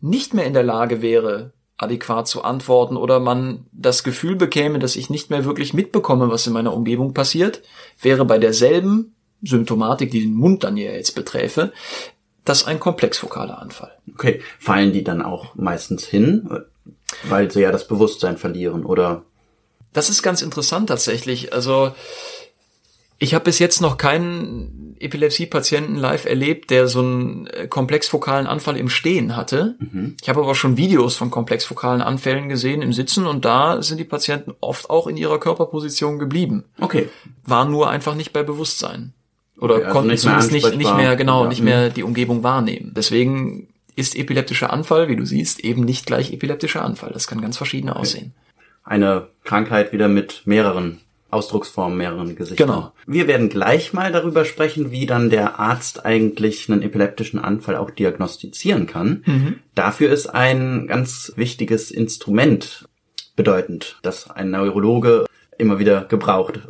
nicht 0.00 0.34
mehr 0.34 0.44
in 0.46 0.52
der 0.52 0.62
Lage 0.64 1.00
wäre, 1.00 1.52
adäquat 1.80 2.28
zu 2.28 2.44
antworten 2.44 2.96
oder 2.96 3.20
man 3.20 3.66
das 3.72 4.04
Gefühl 4.04 4.36
bekäme, 4.36 4.78
dass 4.78 4.96
ich 4.96 5.08
nicht 5.08 5.30
mehr 5.30 5.44
wirklich 5.44 5.72
mitbekomme, 5.72 6.30
was 6.30 6.46
in 6.46 6.52
meiner 6.52 6.74
Umgebung 6.74 7.14
passiert, 7.14 7.62
wäre 8.00 8.24
bei 8.24 8.38
derselben 8.38 9.14
Symptomatik, 9.42 10.10
die 10.10 10.20
den 10.20 10.34
Mund 10.34 10.64
dann 10.64 10.76
ja 10.76 10.92
jetzt 10.92 11.14
beträfe, 11.14 11.72
das 12.44 12.66
ein 12.66 12.80
komplexfokaler 12.80 13.58
Anfall. 13.58 13.92
Okay, 14.14 14.42
fallen 14.58 14.92
die 14.92 15.04
dann 15.04 15.22
auch 15.22 15.54
meistens 15.54 16.04
hin, 16.04 16.50
weil 17.24 17.50
sie 17.50 17.62
ja 17.62 17.72
das 17.72 17.88
Bewusstsein 17.88 18.36
verlieren 18.36 18.84
oder 18.84 19.24
Das 19.92 20.10
ist 20.10 20.22
ganz 20.22 20.42
interessant 20.42 20.88
tatsächlich. 20.88 21.52
Also 21.52 21.92
ich 23.20 23.34
habe 23.34 23.44
bis 23.44 23.58
jetzt 23.58 23.80
noch 23.80 23.98
keinen 23.98 24.96
Epilepsie-Patienten 24.98 25.94
live 25.94 26.24
erlebt, 26.24 26.70
der 26.70 26.88
so 26.88 27.00
einen 27.00 27.46
äh, 27.48 27.68
komplexfokalen 27.68 28.46
Anfall 28.46 28.76
im 28.76 28.88
Stehen 28.88 29.36
hatte. 29.36 29.76
Ich 30.20 30.28
habe 30.28 30.40
aber 30.40 30.54
schon 30.54 30.78
Videos 30.78 31.16
von 31.16 31.30
komplexfokalen 31.30 32.00
Anfällen 32.00 32.48
gesehen 32.48 32.80
im 32.82 32.92
Sitzen 32.94 33.26
und 33.26 33.44
da 33.44 33.82
sind 33.82 33.98
die 33.98 34.04
Patienten 34.04 34.54
oft 34.60 34.88
auch 34.90 35.06
in 35.06 35.16
ihrer 35.16 35.38
Körperposition 35.38 36.18
geblieben. 36.18 36.64
okay, 36.80 37.08
Waren 37.44 37.70
nur 37.70 37.90
einfach 37.90 38.14
nicht 38.14 38.32
bei 38.32 38.42
Bewusstsein. 38.42 39.12
Oder 39.58 39.76
Okay, 39.76 39.84
also 39.84 39.94
konnten 39.94 40.10
nicht 40.10 40.20
zumindest 40.22 40.52
nicht, 40.52 40.76
nicht 40.76 40.96
mehr, 40.96 41.16
genau, 41.16 41.42
Ja, 41.42 41.48
nicht 41.50 41.60
mhm. 41.60 41.66
mehr 41.66 41.90
die 41.90 42.02
Umgebung 42.02 42.42
wahrnehmen. 42.42 42.92
Deswegen 42.96 43.68
ist 43.96 44.16
epileptischer 44.16 44.72
Anfall, 44.72 45.08
wie 45.08 45.16
du 45.16 45.26
siehst, 45.26 45.60
eben 45.60 45.84
nicht 45.84 46.06
gleich 46.06 46.32
epileptischer 46.32 46.82
Anfall. 46.82 47.10
Das 47.12 47.26
kann 47.26 47.42
ganz 47.42 47.58
verschieden 47.58 47.90
aussehen. 47.90 48.32
eine 48.82 49.28
Krankheit 49.44 49.92
wieder 49.92 50.08
mit 50.08 50.42
mehreren 50.46 51.00
Ausdrucksformen, 51.30 51.96
mehreren 51.98 52.36
Gesichtern. 52.36 52.68
Genau. 52.68 52.92
Wir 53.06 53.26
werden 53.26 53.48
gleich 53.48 53.92
mal 53.92 54.12
darüber 54.12 54.44
sprechen, 54.44 54.90
wie 54.90 55.06
dann 55.06 55.30
der 55.30 55.58
Arzt 55.58 56.04
eigentlich 56.04 56.70
einen 56.70 56.82
epileptischen 56.82 57.38
Anfall 57.38 57.76
auch 57.76 57.90
diagnostizieren 57.90 58.86
kann. 58.86 59.22
Mhm. 59.26 59.60
Dafür 59.74 60.10
ist 60.10 60.26
ein 60.26 60.86
ganz 60.86 61.32
wichtiges 61.36 61.90
Instrument 61.90 62.88
bedeutend, 63.36 63.98
das 64.02 64.30
ein 64.30 64.50
Neurologe 64.50 65.26
immer 65.58 65.78
wieder 65.78 66.04
gebraucht. 66.04 66.60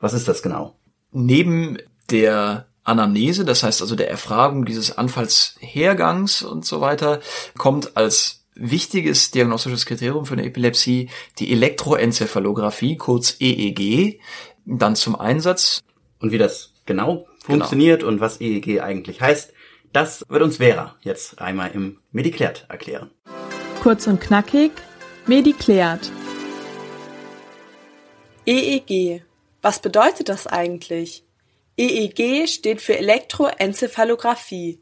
Was 0.00 0.14
ist 0.14 0.28
das 0.28 0.42
genau? 0.42 0.78
neben 1.12 1.78
der 2.10 2.66
Anamnese, 2.84 3.44
das 3.44 3.62
heißt 3.62 3.82
also 3.82 3.96
der 3.96 4.10
Erfragung 4.10 4.64
dieses 4.64 4.96
Anfallshergangs 4.96 6.42
und 6.42 6.64
so 6.64 6.80
weiter, 6.80 7.20
kommt 7.56 7.96
als 7.96 8.37
wichtiges 8.58 9.30
diagnostisches 9.30 9.86
Kriterium 9.86 10.26
für 10.26 10.34
eine 10.34 10.44
Epilepsie 10.44 11.08
die 11.38 11.52
Elektroenzephalographie, 11.52 12.96
kurz 12.96 13.36
EEG, 13.40 14.20
dann 14.66 14.96
zum 14.96 15.18
Einsatz. 15.18 15.80
Und 16.20 16.32
wie 16.32 16.38
das 16.38 16.72
genau 16.84 17.26
funktioniert 17.42 18.02
und 18.02 18.20
was 18.20 18.40
EEG 18.40 18.80
eigentlich 18.80 19.20
heißt, 19.20 19.52
das 19.92 20.24
wird 20.28 20.42
uns 20.42 20.58
Vera 20.58 20.96
jetzt 21.00 21.40
einmal 21.40 21.70
im 21.70 21.98
Mediklärt 22.12 22.66
erklären. 22.68 23.10
Kurz 23.82 24.06
und 24.06 24.20
knackig, 24.20 24.72
Mediklärt. 25.26 26.10
EEG. 28.44 28.90
E 28.90 29.22
Was 29.62 29.80
bedeutet 29.80 30.28
das 30.28 30.46
eigentlich? 30.46 31.24
EEG 31.76 32.48
steht 32.48 32.80
für 32.80 32.98
Elektroenzephalographie. 32.98 34.80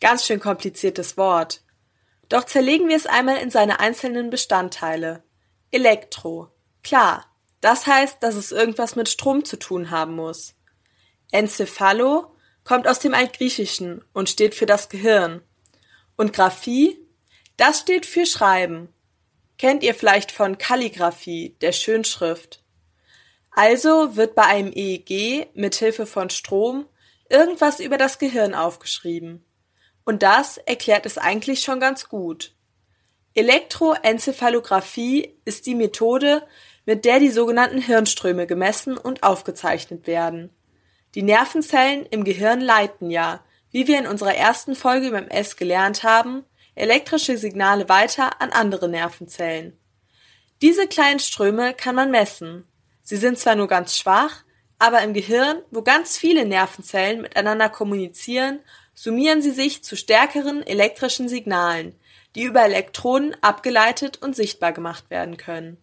Ganz 0.00 0.26
schön 0.26 0.40
kompliziertes 0.40 1.16
Wort. 1.16 1.63
Doch 2.34 2.42
zerlegen 2.42 2.88
wir 2.88 2.96
es 2.96 3.06
einmal 3.06 3.36
in 3.36 3.52
seine 3.52 3.78
einzelnen 3.78 4.28
Bestandteile. 4.28 5.22
Elektro. 5.70 6.48
Klar, 6.82 7.32
das 7.60 7.86
heißt, 7.86 8.20
dass 8.24 8.34
es 8.34 8.50
irgendwas 8.50 8.96
mit 8.96 9.08
Strom 9.08 9.44
zu 9.44 9.56
tun 9.56 9.92
haben 9.92 10.16
muss. 10.16 10.56
Encephalo 11.30 12.34
kommt 12.64 12.88
aus 12.88 12.98
dem 12.98 13.14
Altgriechischen 13.14 14.04
und 14.12 14.28
steht 14.28 14.56
für 14.56 14.66
das 14.66 14.88
Gehirn. 14.88 15.42
Und 16.16 16.32
Graphie, 16.32 16.98
das 17.56 17.78
steht 17.78 18.04
für 18.04 18.26
Schreiben. 18.26 18.92
Kennt 19.56 19.84
ihr 19.84 19.94
vielleicht 19.94 20.32
von 20.32 20.58
Kalligraphie, 20.58 21.56
der 21.60 21.70
Schönschrift. 21.70 22.64
Also 23.52 24.16
wird 24.16 24.34
bei 24.34 24.46
einem 24.46 24.72
EEG 24.74 25.54
mit 25.54 25.76
Hilfe 25.76 26.04
von 26.04 26.30
Strom 26.30 26.88
irgendwas 27.30 27.78
über 27.78 27.96
das 27.96 28.18
Gehirn 28.18 28.56
aufgeschrieben. 28.56 29.44
Und 30.04 30.22
das 30.22 30.58
erklärt 30.58 31.06
es 31.06 31.18
eigentlich 31.18 31.60
schon 31.60 31.80
ganz 31.80 32.08
gut. 32.08 32.54
Elektroenzephalographie 33.34 35.34
ist 35.44 35.66
die 35.66 35.74
Methode, 35.74 36.46
mit 36.86 37.04
der 37.04 37.18
die 37.18 37.30
sogenannten 37.30 37.78
Hirnströme 37.78 38.46
gemessen 38.46 38.96
und 38.96 39.22
aufgezeichnet 39.22 40.06
werden. 40.06 40.50
Die 41.14 41.22
Nervenzellen 41.22 42.06
im 42.06 42.24
Gehirn 42.24 42.60
leiten 42.60 43.10
ja, 43.10 43.44
wie 43.70 43.86
wir 43.86 43.98
in 43.98 44.06
unserer 44.06 44.34
ersten 44.34 44.76
Folge 44.76 45.10
beim 45.10 45.28
S 45.28 45.56
gelernt 45.56 46.02
haben, 46.02 46.44
elektrische 46.74 47.38
Signale 47.38 47.88
weiter 47.88 48.40
an 48.40 48.50
andere 48.50 48.88
Nervenzellen. 48.88 49.78
Diese 50.62 50.86
kleinen 50.86 51.20
Ströme 51.20 51.74
kann 51.74 51.94
man 51.94 52.10
messen. 52.10 52.66
Sie 53.02 53.16
sind 53.16 53.38
zwar 53.38 53.56
nur 53.56 53.68
ganz 53.68 53.96
schwach, 53.96 54.44
aber 54.78 55.02
im 55.02 55.14
Gehirn, 55.14 55.62
wo 55.70 55.82
ganz 55.82 56.16
viele 56.16 56.44
Nervenzellen 56.44 57.22
miteinander 57.22 57.68
kommunizieren, 57.68 58.60
summieren 58.94 59.42
sie 59.42 59.50
sich 59.50 59.82
zu 59.84 59.96
stärkeren 59.96 60.66
elektrischen 60.66 61.28
Signalen, 61.28 61.98
die 62.34 62.42
über 62.42 62.62
Elektroden 62.62 63.36
abgeleitet 63.42 64.22
und 64.22 64.34
sichtbar 64.34 64.72
gemacht 64.72 65.10
werden 65.10 65.36
können. 65.36 65.78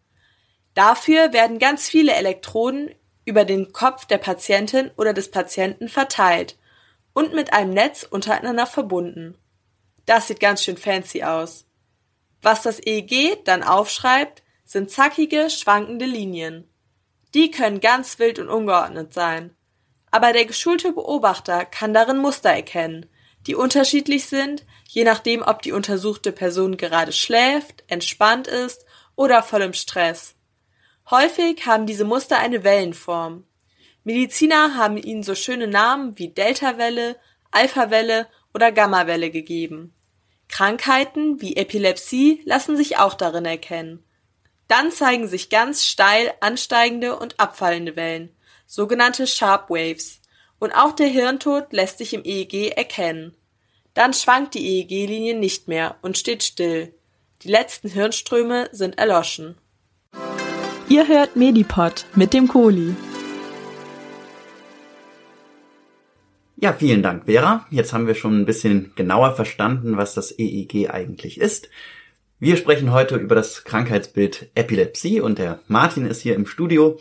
Dafür 0.73 1.33
werden 1.33 1.59
ganz 1.59 1.89
viele 1.89 2.13
Elektroden 2.13 2.93
über 3.25 3.45
den 3.45 3.73
Kopf 3.73 4.05
der 4.05 4.17
Patientin 4.17 4.91
oder 4.97 5.13
des 5.13 5.29
Patienten 5.29 5.89
verteilt 5.89 6.57
und 7.13 7.33
mit 7.33 7.53
einem 7.53 7.73
Netz 7.73 8.03
untereinander 8.03 8.65
verbunden. 8.65 9.37
Das 10.05 10.27
sieht 10.27 10.39
ganz 10.39 10.63
schön 10.63 10.77
fancy 10.77 11.23
aus. 11.23 11.65
Was 12.41 12.63
das 12.63 12.79
EEG 12.79 13.43
dann 13.45 13.63
aufschreibt, 13.63 14.43
sind 14.65 14.89
zackige, 14.89 15.49
schwankende 15.49 16.05
Linien. 16.05 16.67
Die 17.33 17.51
können 17.51 17.79
ganz 17.79 18.17
wild 18.19 18.39
und 18.39 18.49
ungeordnet 18.49 19.13
sein. 19.13 19.55
Aber 20.11 20.33
der 20.33 20.45
geschulte 20.45 20.91
Beobachter 20.91 21.65
kann 21.65 21.93
darin 21.93 22.17
Muster 22.17 22.49
erkennen, 22.49 23.07
die 23.47 23.55
unterschiedlich 23.55 24.25
sind, 24.25 24.65
je 24.87 25.03
nachdem, 25.03 25.41
ob 25.41 25.61
die 25.61 25.71
untersuchte 25.71 26.31
Person 26.31 26.77
gerade 26.77 27.11
schläft, 27.11 27.83
entspannt 27.87 28.47
ist 28.47 28.85
oder 29.15 29.41
voll 29.41 29.61
im 29.61 29.73
Stress. 29.73 30.35
Häufig 31.09 31.65
haben 31.65 31.87
diese 31.87 32.05
Muster 32.05 32.37
eine 32.37 32.63
Wellenform. 32.63 33.45
Mediziner 34.03 34.75
haben 34.75 34.97
ihnen 34.97 35.23
so 35.23 35.35
schöne 35.35 35.67
Namen 35.67 36.17
wie 36.17 36.29
Deltawelle, 36.29 37.17
Alphawelle 37.51 38.27
oder 38.53 38.71
Gammawelle 38.71 39.31
gegeben. 39.31 39.93
Krankheiten 40.47 41.41
wie 41.41 41.55
Epilepsie 41.55 42.41
lassen 42.45 42.75
sich 42.75 42.97
auch 42.97 43.13
darin 43.13 43.45
erkennen. 43.45 44.03
Dann 44.67 44.91
zeigen 44.91 45.27
sich 45.27 45.49
ganz 45.49 45.85
steil 45.85 46.33
ansteigende 46.39 47.17
und 47.17 47.39
abfallende 47.39 47.95
Wellen, 47.95 48.35
sogenannte 48.71 49.27
Sharp 49.27 49.69
Waves. 49.69 50.21
Und 50.57 50.71
auch 50.71 50.93
der 50.93 51.07
Hirntod 51.07 51.73
lässt 51.73 51.97
sich 51.97 52.13
im 52.13 52.23
EEG 52.23 52.69
erkennen. 52.77 53.35
Dann 53.93 54.13
schwankt 54.13 54.53
die 54.53 54.65
EEG-Linie 54.65 55.37
nicht 55.37 55.67
mehr 55.67 55.97
und 56.01 56.17
steht 56.17 56.41
still. 56.41 56.93
Die 57.41 57.49
letzten 57.49 57.89
Hirnströme 57.89 58.69
sind 58.71 58.97
erloschen. 58.97 59.57
Ihr 60.87 61.05
hört 61.07 61.35
Medipod 61.35 62.05
mit 62.15 62.33
dem 62.33 62.47
Kohli. 62.47 62.95
Ja, 66.55 66.71
vielen 66.71 67.03
Dank, 67.03 67.25
Vera. 67.25 67.65
Jetzt 67.71 67.91
haben 67.91 68.07
wir 68.07 68.15
schon 68.15 68.39
ein 68.39 68.45
bisschen 68.45 68.93
genauer 68.95 69.35
verstanden, 69.35 69.97
was 69.97 70.13
das 70.13 70.31
EEG 70.39 70.89
eigentlich 70.89 71.41
ist. 71.41 71.67
Wir 72.39 72.55
sprechen 72.55 72.93
heute 72.93 73.17
über 73.17 73.35
das 73.35 73.65
Krankheitsbild 73.65 74.49
Epilepsie 74.55 75.19
und 75.19 75.39
der 75.39 75.59
Martin 75.67 76.05
ist 76.05 76.21
hier 76.21 76.35
im 76.35 76.45
Studio. 76.45 76.99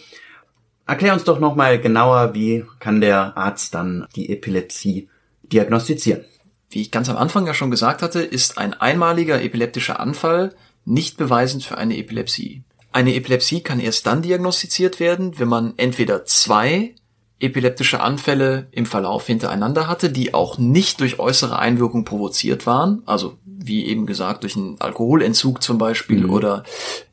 Erklär 0.91 1.13
uns 1.13 1.23
doch 1.23 1.39
nochmal 1.39 1.81
genauer, 1.81 2.35
wie 2.35 2.65
kann 2.81 3.01
der 3.01 3.37
Arzt 3.37 3.75
dann 3.75 4.09
die 4.17 4.29
Epilepsie 4.29 5.09
diagnostizieren? 5.45 6.25
Wie 6.69 6.81
ich 6.81 6.91
ganz 6.91 7.09
am 7.09 7.17
Anfang 7.17 7.47
ja 7.47 7.55
schon 7.55 7.71
gesagt 7.71 8.03
hatte, 8.03 8.21
ist 8.21 8.59
ein 8.59 8.75
einmaliger 8.75 9.41
epileptischer 9.41 10.01
Anfall 10.01 10.53
nicht 10.85 11.17
beweisend 11.17 11.63
für 11.63 11.79
eine 11.79 11.97
Epilepsie. 11.97 12.65
Eine 12.91 13.15
Epilepsie 13.15 13.61
kann 13.61 13.79
erst 13.79 14.05
dann 14.09 14.23
diagnostiziert 14.23 14.99
werden, 14.99 15.39
wenn 15.39 15.47
man 15.47 15.75
entweder 15.77 16.25
zwei 16.25 16.97
epileptische 17.39 18.01
Anfälle 18.01 18.67
im 18.73 18.85
Verlauf 18.85 19.29
hintereinander 19.29 19.87
hatte, 19.87 20.11
die 20.11 20.35
auch 20.35 20.59
nicht 20.59 20.99
durch 20.99 21.21
äußere 21.21 21.57
Einwirkung 21.57 22.05
provoziert 22.05 22.67
waren, 22.67 23.05
also 23.07 23.39
wie 23.45 23.87
eben 23.87 24.07
gesagt 24.07 24.43
durch 24.43 24.57
einen 24.57 24.81
Alkoholentzug 24.81 25.63
zum 25.63 25.79
Beispiel 25.79 26.25
mhm. 26.25 26.31
oder 26.31 26.65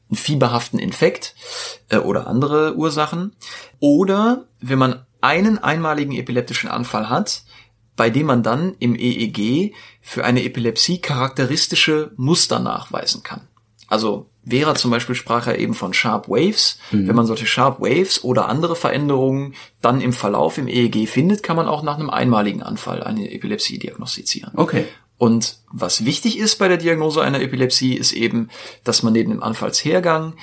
einen 0.09 0.17
fieberhaften 0.17 0.79
Infekt 0.79 1.35
äh, 1.89 1.97
oder 1.97 2.27
andere 2.27 2.75
Ursachen, 2.75 3.35
oder 3.79 4.45
wenn 4.59 4.79
man 4.79 5.05
einen 5.21 5.57
einmaligen 5.57 6.13
epileptischen 6.13 6.69
Anfall 6.69 7.09
hat, 7.09 7.43
bei 7.95 8.09
dem 8.09 8.27
man 8.27 8.43
dann 8.43 8.75
im 8.79 8.95
EEG 8.95 9.73
für 10.01 10.23
eine 10.23 10.43
Epilepsie 10.43 10.99
charakteristische 11.01 12.11
Muster 12.15 12.59
nachweisen 12.59 13.23
kann. 13.23 13.47
Also 13.87 14.29
Vera 14.47 14.75
zum 14.75 14.91
Beispiel 14.91 15.15
sprach 15.15 15.47
ja 15.47 15.53
eben 15.53 15.73
von 15.73 15.93
Sharp 15.93 16.29
Waves. 16.29 16.79
Mhm. 16.91 17.07
Wenn 17.07 17.15
man 17.15 17.25
solche 17.25 17.47
Sharp 17.47 17.79
Waves 17.79 18.23
oder 18.23 18.47
andere 18.47 18.75
Veränderungen 18.75 19.55
dann 19.81 19.99
im 20.01 20.13
Verlauf 20.13 20.57
im 20.57 20.67
EEG 20.67 21.07
findet, 21.07 21.43
kann 21.43 21.55
man 21.55 21.67
auch 21.67 21.83
nach 21.83 21.97
einem 21.97 22.09
einmaligen 22.09 22.61
Anfall 22.61 23.03
eine 23.03 23.31
Epilepsie 23.31 23.79
diagnostizieren. 23.79 24.53
Okay. 24.55 24.85
Und 25.17 25.57
was 25.71 26.05
wichtig 26.05 26.37
ist 26.37 26.57
bei 26.57 26.67
der 26.67 26.77
Diagnose 26.77 27.21
einer 27.21 27.41
Epilepsie, 27.41 27.95
ist 27.95 28.13
eben, 28.13 28.49
dass 28.83 29.03
man 29.03 29.13
neben 29.13 29.31
dem 29.31 29.43
Anfallshergang 29.43 30.33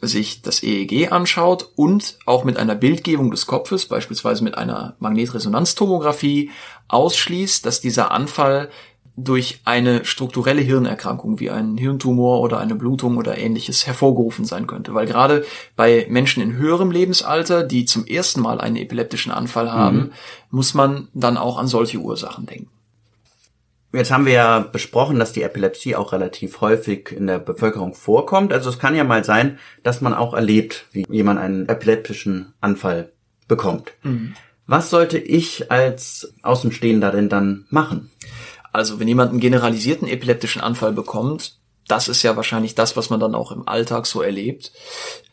sich 0.00 0.42
das 0.42 0.62
EEG 0.62 1.12
anschaut 1.12 1.70
und 1.76 2.18
auch 2.26 2.44
mit 2.44 2.56
einer 2.56 2.74
Bildgebung 2.74 3.30
des 3.30 3.46
Kopfes, 3.46 3.86
beispielsweise 3.86 4.44
mit 4.44 4.56
einer 4.56 4.96
Magnetresonanztomographie, 4.98 6.50
ausschließt, 6.88 7.64
dass 7.64 7.80
dieser 7.80 8.10
Anfall 8.10 8.70
durch 9.16 9.60
eine 9.64 10.04
strukturelle 10.04 10.60
Hirnerkrankung 10.60 11.38
wie 11.38 11.50
einen 11.50 11.76
Hirntumor 11.76 12.40
oder 12.40 12.58
eine 12.58 12.74
Blutung 12.74 13.16
oder 13.16 13.38
ähnliches 13.38 13.86
hervorgerufen 13.86 14.44
sein 14.44 14.66
könnte. 14.66 14.92
Weil 14.92 15.06
gerade 15.06 15.44
bei 15.76 16.06
Menschen 16.10 16.42
in 16.42 16.54
höherem 16.54 16.90
Lebensalter, 16.90 17.62
die 17.62 17.84
zum 17.84 18.06
ersten 18.06 18.40
Mal 18.40 18.60
einen 18.60 18.76
epileptischen 18.76 19.30
Anfall 19.30 19.72
haben, 19.72 19.96
mhm. 19.96 20.12
muss 20.50 20.74
man 20.74 21.08
dann 21.14 21.36
auch 21.36 21.58
an 21.58 21.68
solche 21.68 21.98
Ursachen 21.98 22.46
denken. 22.46 22.73
Jetzt 23.94 24.10
haben 24.10 24.26
wir 24.26 24.32
ja 24.32 24.58
besprochen, 24.58 25.20
dass 25.20 25.32
die 25.32 25.42
Epilepsie 25.42 25.94
auch 25.94 26.12
relativ 26.12 26.60
häufig 26.60 27.12
in 27.12 27.28
der 27.28 27.38
Bevölkerung 27.38 27.94
vorkommt. 27.94 28.52
Also 28.52 28.68
es 28.68 28.80
kann 28.80 28.96
ja 28.96 29.04
mal 29.04 29.24
sein, 29.24 29.58
dass 29.84 30.00
man 30.00 30.14
auch 30.14 30.34
erlebt, 30.34 30.86
wie 30.90 31.06
jemand 31.08 31.38
einen 31.38 31.68
epileptischen 31.68 32.54
Anfall 32.60 33.12
bekommt. 33.46 33.92
Mhm. 34.02 34.34
Was 34.66 34.90
sollte 34.90 35.18
ich 35.18 35.70
als 35.70 36.34
Außenstehender 36.42 37.12
denn 37.12 37.28
dann 37.28 37.66
machen? 37.68 38.10
Also 38.72 38.98
wenn 38.98 39.06
jemand 39.06 39.30
einen 39.30 39.40
generalisierten 39.40 40.08
epileptischen 40.08 40.60
Anfall 40.60 40.92
bekommt, 40.92 41.58
das 41.86 42.08
ist 42.08 42.22
ja 42.24 42.34
wahrscheinlich 42.34 42.74
das, 42.74 42.96
was 42.96 43.10
man 43.10 43.20
dann 43.20 43.36
auch 43.36 43.52
im 43.52 43.68
Alltag 43.68 44.06
so 44.06 44.22
erlebt, 44.22 44.72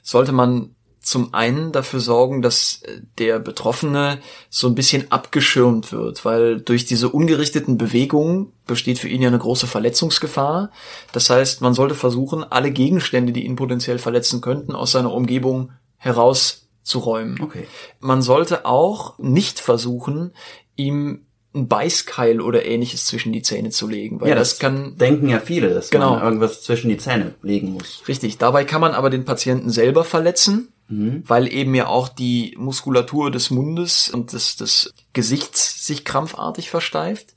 sollte 0.03 0.33
man 0.33 0.75
zum 1.01 1.33
einen 1.33 1.71
dafür 1.71 1.99
sorgen, 1.99 2.43
dass 2.43 2.83
äh, 2.83 3.01
der 3.17 3.39
Betroffene 3.39 4.19
so 4.49 4.67
ein 4.67 4.75
bisschen 4.75 5.11
abgeschirmt 5.11 5.91
wird, 5.91 6.23
weil 6.25 6.61
durch 6.61 6.85
diese 6.85 7.09
ungerichteten 7.09 7.77
Bewegungen 7.77 8.53
besteht 8.67 8.99
für 8.99 9.09
ihn 9.09 9.21
ja 9.21 9.27
eine 9.27 9.39
große 9.39 9.65
Verletzungsgefahr. 9.65 10.71
Das 11.11 11.29
heißt, 11.29 11.61
man 11.61 11.73
sollte 11.73 11.95
versuchen, 11.95 12.43
alle 12.43 12.71
Gegenstände, 12.71 13.33
die 13.33 13.45
ihn 13.45 13.55
potenziell 13.55 13.97
verletzen 13.97 14.41
könnten, 14.41 14.75
aus 14.75 14.91
seiner 14.91 15.11
Umgebung 15.11 15.71
herauszuräumen. 15.97 17.41
Okay. 17.41 17.67
Man 17.99 18.21
sollte 18.21 18.65
auch 18.65 19.17
nicht 19.17 19.59
versuchen, 19.59 20.33
ihm 20.75 21.25
ein 21.53 21.67
Beißkeil 21.67 22.39
oder 22.39 22.65
ähnliches 22.65 23.07
zwischen 23.07 23.33
die 23.33 23.41
Zähne 23.41 23.71
zu 23.71 23.87
legen. 23.87 24.21
Weil 24.21 24.29
ja, 24.29 24.35
das, 24.35 24.51
das 24.51 24.59
kann 24.59 24.97
denken 24.97 25.27
ja 25.27 25.39
viele, 25.39 25.73
dass 25.73 25.89
genau. 25.89 26.15
man 26.15 26.23
irgendwas 26.23 26.61
zwischen 26.61 26.89
die 26.89 26.97
Zähne 26.97 27.33
legen 27.41 27.73
muss. 27.73 28.03
Richtig. 28.07 28.37
Dabei 28.37 28.63
kann 28.63 28.79
man 28.79 28.93
aber 28.93 29.09
den 29.09 29.25
Patienten 29.25 29.69
selber 29.69 30.05
verletzen, 30.05 30.70
mhm. 30.91 31.23
weil 31.25 31.51
eben 31.51 31.73
ja 31.73 31.87
auch 31.87 32.09
die 32.09 32.55
Muskulatur 32.57 33.31
des 33.31 33.49
Mundes 33.49 34.09
und 34.09 34.33
des, 34.33 34.55
des 34.57 34.93
Gesichts 35.13 35.85
sich 35.85 36.05
krampfartig 36.05 36.69
versteift. 36.69 37.27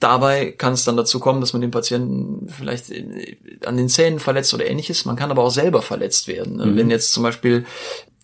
Dabei 0.00 0.50
kann 0.50 0.72
es 0.72 0.84
dann 0.84 0.96
dazu 0.96 1.20
kommen, 1.20 1.40
dass 1.40 1.52
man 1.52 1.62
den 1.62 1.70
Patienten 1.70 2.48
vielleicht 2.48 2.92
an 3.64 3.76
den 3.76 3.88
Zähnen 3.88 4.18
verletzt 4.18 4.52
oder 4.52 4.66
ähnliches. 4.66 5.04
Man 5.04 5.16
kann 5.16 5.30
aber 5.30 5.42
auch 5.42 5.50
selber 5.50 5.82
verletzt 5.82 6.28
werden. 6.28 6.56
Mhm. 6.56 6.76
Wenn 6.76 6.90
jetzt 6.90 7.12
zum 7.12 7.22
Beispiel 7.22 7.64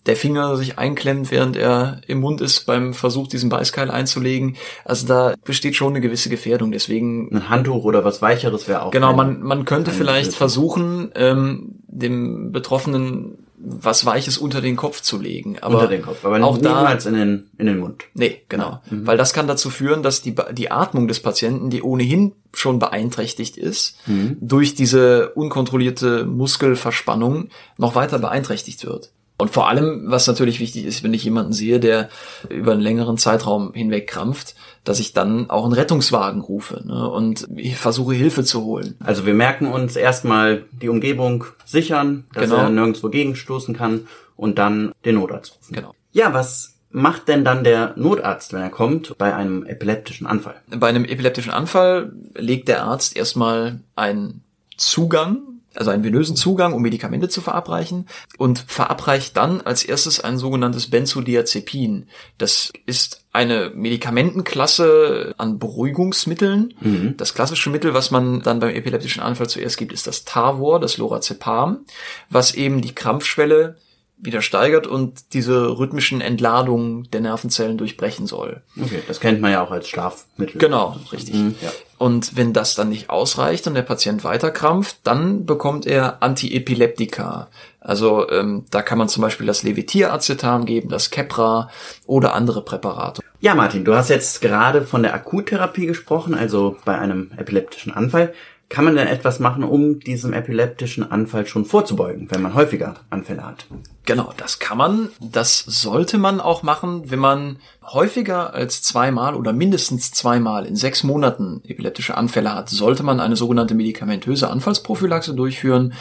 der 0.05 0.15
Finger 0.15 0.57
sich 0.57 0.79
einklemmt, 0.79 1.29
während 1.31 1.55
er 1.55 2.01
im 2.07 2.19
Mund 2.19 2.41
ist 2.41 2.65
beim 2.65 2.93
Versuch, 2.93 3.27
diesen 3.27 3.49
Beißkeil 3.49 3.91
einzulegen. 3.91 4.55
Also 4.83 5.07
da 5.07 5.35
besteht 5.45 5.75
schon 5.75 5.93
eine 5.93 6.01
gewisse 6.01 6.29
Gefährdung. 6.29 6.71
Deswegen 6.71 7.29
ein 7.31 7.49
Handtuch 7.49 7.83
oder 7.83 8.03
was 8.03 8.21
weicheres 8.21 8.67
wäre 8.67 8.83
auch. 8.83 8.91
Genau, 8.91 9.13
man 9.13 9.41
man 9.41 9.65
könnte 9.65 9.91
vielleicht 9.91 10.33
versuchen, 10.33 11.11
ähm, 11.15 11.75
dem 11.87 12.51
Betroffenen 12.51 13.47
was 13.63 14.05
Weiches 14.05 14.37
unter 14.37 14.61
den 14.61 14.75
Kopf 14.75 15.01
zu 15.01 15.19
legen. 15.19 15.59
Aber 15.59 15.75
Unter 15.75 15.87
den 15.87 16.01
Kopf, 16.01 16.25
aber 16.25 16.43
auch 16.43 16.57
da, 16.57 16.79
niemals 16.79 17.05
in 17.05 17.13
den, 17.13 17.49
in 17.57 17.67
den 17.67 17.79
Mund. 17.79 18.03
Nee, 18.13 18.41
genau. 18.49 18.81
Weil 18.89 19.17
das 19.17 19.33
kann 19.33 19.47
dazu 19.47 19.69
führen, 19.69 20.03
dass 20.03 20.21
die, 20.21 20.35
die 20.51 20.71
Atmung 20.71 21.07
des 21.07 21.19
Patienten, 21.19 21.69
die 21.69 21.83
ohnehin 21.83 22.33
schon 22.53 22.79
beeinträchtigt 22.79 23.57
ist, 23.57 23.97
durch 24.39 24.73
diese 24.73 25.29
unkontrollierte 25.29 26.25
Muskelverspannung 26.25 27.49
noch 27.77 27.95
weiter 27.95 28.19
beeinträchtigt 28.19 28.85
wird. 28.85 29.11
Und 29.37 29.49
vor 29.49 29.67
allem, 29.67 30.03
was 30.05 30.27
natürlich 30.27 30.59
wichtig 30.59 30.85
ist, 30.85 31.03
wenn 31.03 31.15
ich 31.15 31.23
jemanden 31.23 31.51
sehe, 31.51 31.79
der 31.79 32.09
über 32.49 32.73
einen 32.73 32.81
längeren 32.81 33.17
Zeitraum 33.17 33.73
hinweg 33.73 34.05
krampft, 34.05 34.53
dass 34.83 34.99
ich 34.99 35.13
dann 35.13 35.49
auch 35.49 35.63
einen 35.63 35.73
Rettungswagen 35.73 36.41
rufe 36.41 36.81
ne, 36.85 37.07
und 37.09 37.47
ich 37.55 37.77
versuche 37.77 38.13
Hilfe 38.15 38.43
zu 38.43 38.63
holen. 38.63 38.95
Also 39.03 39.25
wir 39.25 39.33
merken 39.33 39.67
uns 39.67 39.95
erstmal 39.95 40.63
die 40.71 40.89
Umgebung 40.89 41.45
sichern, 41.65 42.25
dass 42.33 42.45
Genau. 42.49 42.63
er 42.63 42.69
nirgendwo 42.69 43.09
gegenstoßen 43.09 43.75
kann 43.75 44.07
und 44.35 44.57
dann 44.57 44.91
den 45.05 45.15
Notarzt 45.15 45.55
rufen. 45.57 45.75
Genau. 45.75 45.93
Ja, 46.11 46.33
was 46.33 46.75
macht 46.89 47.27
denn 47.27 47.45
dann 47.45 47.63
der 47.63 47.93
Notarzt, 47.95 48.53
wenn 48.53 48.61
er 48.61 48.69
kommt, 48.69 49.17
bei 49.17 49.33
einem 49.33 49.65
epileptischen 49.65 50.25
Anfall? 50.27 50.55
Bei 50.75 50.87
einem 50.87 51.05
epileptischen 51.05 51.51
Anfall 51.51 52.11
legt 52.35 52.67
der 52.67 52.83
Arzt 52.83 53.15
erstmal 53.15 53.79
einen 53.95 54.43
Zugang, 54.77 55.39
also 55.75 55.91
einen 55.91 56.03
venösen 56.03 56.35
Zugang, 56.35 56.73
um 56.73 56.81
Medikamente 56.81 57.29
zu 57.29 57.41
verabreichen 57.41 58.07
und 58.37 58.59
verabreicht 58.67 59.37
dann 59.37 59.61
als 59.61 59.83
erstes 59.83 60.19
ein 60.19 60.37
sogenanntes 60.37 60.89
Benzodiazepin. 60.89 62.07
Das 62.37 62.71
ist 62.85 63.21
eine 63.33 63.71
Medikamentenklasse 63.73 65.33
an 65.37 65.59
Beruhigungsmitteln. 65.59 66.73
Das 67.17 67.33
klassische 67.33 67.69
Mittel, 67.69 67.93
was 67.93 68.11
man 68.11 68.41
dann 68.41 68.59
beim 68.59 68.75
epileptischen 68.75 69.23
Anfall 69.23 69.49
zuerst 69.49 69.77
gibt, 69.77 69.93
ist 69.93 70.07
das 70.07 70.25
Tavor, 70.25 70.79
das 70.79 70.97
Lorazepam, 70.97 71.85
was 72.29 72.53
eben 72.53 72.81
die 72.81 72.93
Krampfschwelle 72.93 73.77
wieder 74.21 74.41
steigert 74.41 74.87
und 74.87 75.33
diese 75.33 75.77
rhythmischen 75.77 76.21
Entladungen 76.21 77.09
der 77.11 77.21
Nervenzellen 77.21 77.77
durchbrechen 77.77 78.27
soll. 78.27 78.61
Okay, 78.79 79.01
das 79.07 79.19
kennt 79.19 79.41
man 79.41 79.51
ja 79.51 79.63
auch 79.63 79.71
als 79.71 79.89
Schlafmittel. 79.89 80.59
Genau, 80.59 80.95
richtig. 81.11 81.35
Mhm, 81.35 81.55
ja. 81.61 81.69
Und 81.97 82.35
wenn 82.35 82.53
das 82.53 82.75
dann 82.75 82.89
nicht 82.89 83.09
ausreicht 83.09 83.67
und 83.67 83.75
der 83.75 83.81
Patient 83.83 84.23
weiterkrampft, 84.23 84.97
dann 85.03 85.45
bekommt 85.45 85.85
er 85.85 86.23
Antiepileptika. 86.23 87.47
Also 87.79 88.29
ähm, 88.29 88.65
da 88.69 88.81
kann 88.81 88.97
man 88.97 89.09
zum 89.09 89.21
Beispiel 89.21 89.47
das 89.47 89.63
Levitiracetam 89.63 90.65
geben, 90.65 90.89
das 90.89 91.09
Keppra 91.09 91.69
oder 92.05 92.33
andere 92.33 92.63
Präparate. 92.63 93.21
Ja, 93.39 93.55
Martin, 93.55 93.85
du 93.85 93.95
hast 93.95 94.09
jetzt 94.09 94.41
gerade 94.41 94.83
von 94.83 95.01
der 95.01 95.15
Akuttherapie 95.15 95.87
gesprochen, 95.87 96.35
also 96.35 96.77
bei 96.85 96.97
einem 96.97 97.31
epileptischen 97.37 97.91
Anfall. 97.91 98.33
Kann 98.71 98.85
man 98.85 98.95
denn 98.95 99.09
etwas 99.09 99.39
machen, 99.41 99.65
um 99.65 99.99
diesem 99.99 100.31
epileptischen 100.31 101.11
Anfall 101.11 101.45
schon 101.45 101.65
vorzubeugen, 101.65 102.31
wenn 102.31 102.41
man 102.41 102.53
häufiger 102.53 102.95
Anfälle 103.09 103.45
hat? 103.45 103.65
Genau, 104.05 104.31
das 104.37 104.59
kann 104.59 104.77
man. 104.77 105.09
Das 105.19 105.59
sollte 105.59 106.17
man 106.17 106.39
auch 106.39 106.63
machen, 106.63 107.11
wenn 107.11 107.19
man 107.19 107.57
häufiger 107.83 108.53
als 108.53 108.81
zweimal 108.81 109.35
oder 109.35 109.51
mindestens 109.51 110.11
zweimal 110.11 110.65
in 110.65 110.77
sechs 110.77 111.03
Monaten 111.03 111.61
epileptische 111.67 112.15
Anfälle 112.15 112.55
hat, 112.55 112.69
sollte 112.69 113.03
man 113.03 113.19
eine 113.19 113.35
sogenannte 113.35 113.75
medikamentöse 113.75 114.49
Anfallsprophylaxe 114.49 115.33
durchführen. 115.33 115.91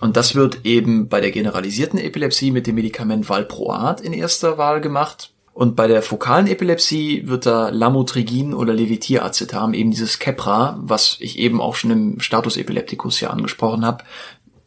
Und 0.00 0.16
das 0.16 0.34
wird 0.34 0.64
eben 0.64 1.08
bei 1.08 1.20
der 1.20 1.30
generalisierten 1.30 1.98
Epilepsie 1.98 2.52
mit 2.52 2.66
dem 2.66 2.76
Medikament 2.76 3.28
Valproat 3.28 4.00
in 4.00 4.14
erster 4.14 4.56
Wahl 4.56 4.80
gemacht. 4.80 5.33
Und 5.54 5.76
bei 5.76 5.86
der 5.86 6.02
fokalen 6.02 6.48
Epilepsie 6.48 7.28
wird 7.28 7.46
da 7.46 7.68
Lamotrigin 7.68 8.54
oder 8.54 8.74
Levitiracetam, 8.74 9.72
eben 9.72 9.92
dieses 9.92 10.18
Keppra, 10.18 10.76
was 10.82 11.16
ich 11.20 11.38
eben 11.38 11.60
auch 11.60 11.76
schon 11.76 11.92
im 11.92 12.20
Status 12.20 12.56
Epilepticus 12.56 13.20
ja 13.20 13.30
angesprochen 13.30 13.86
habe, 13.86 14.02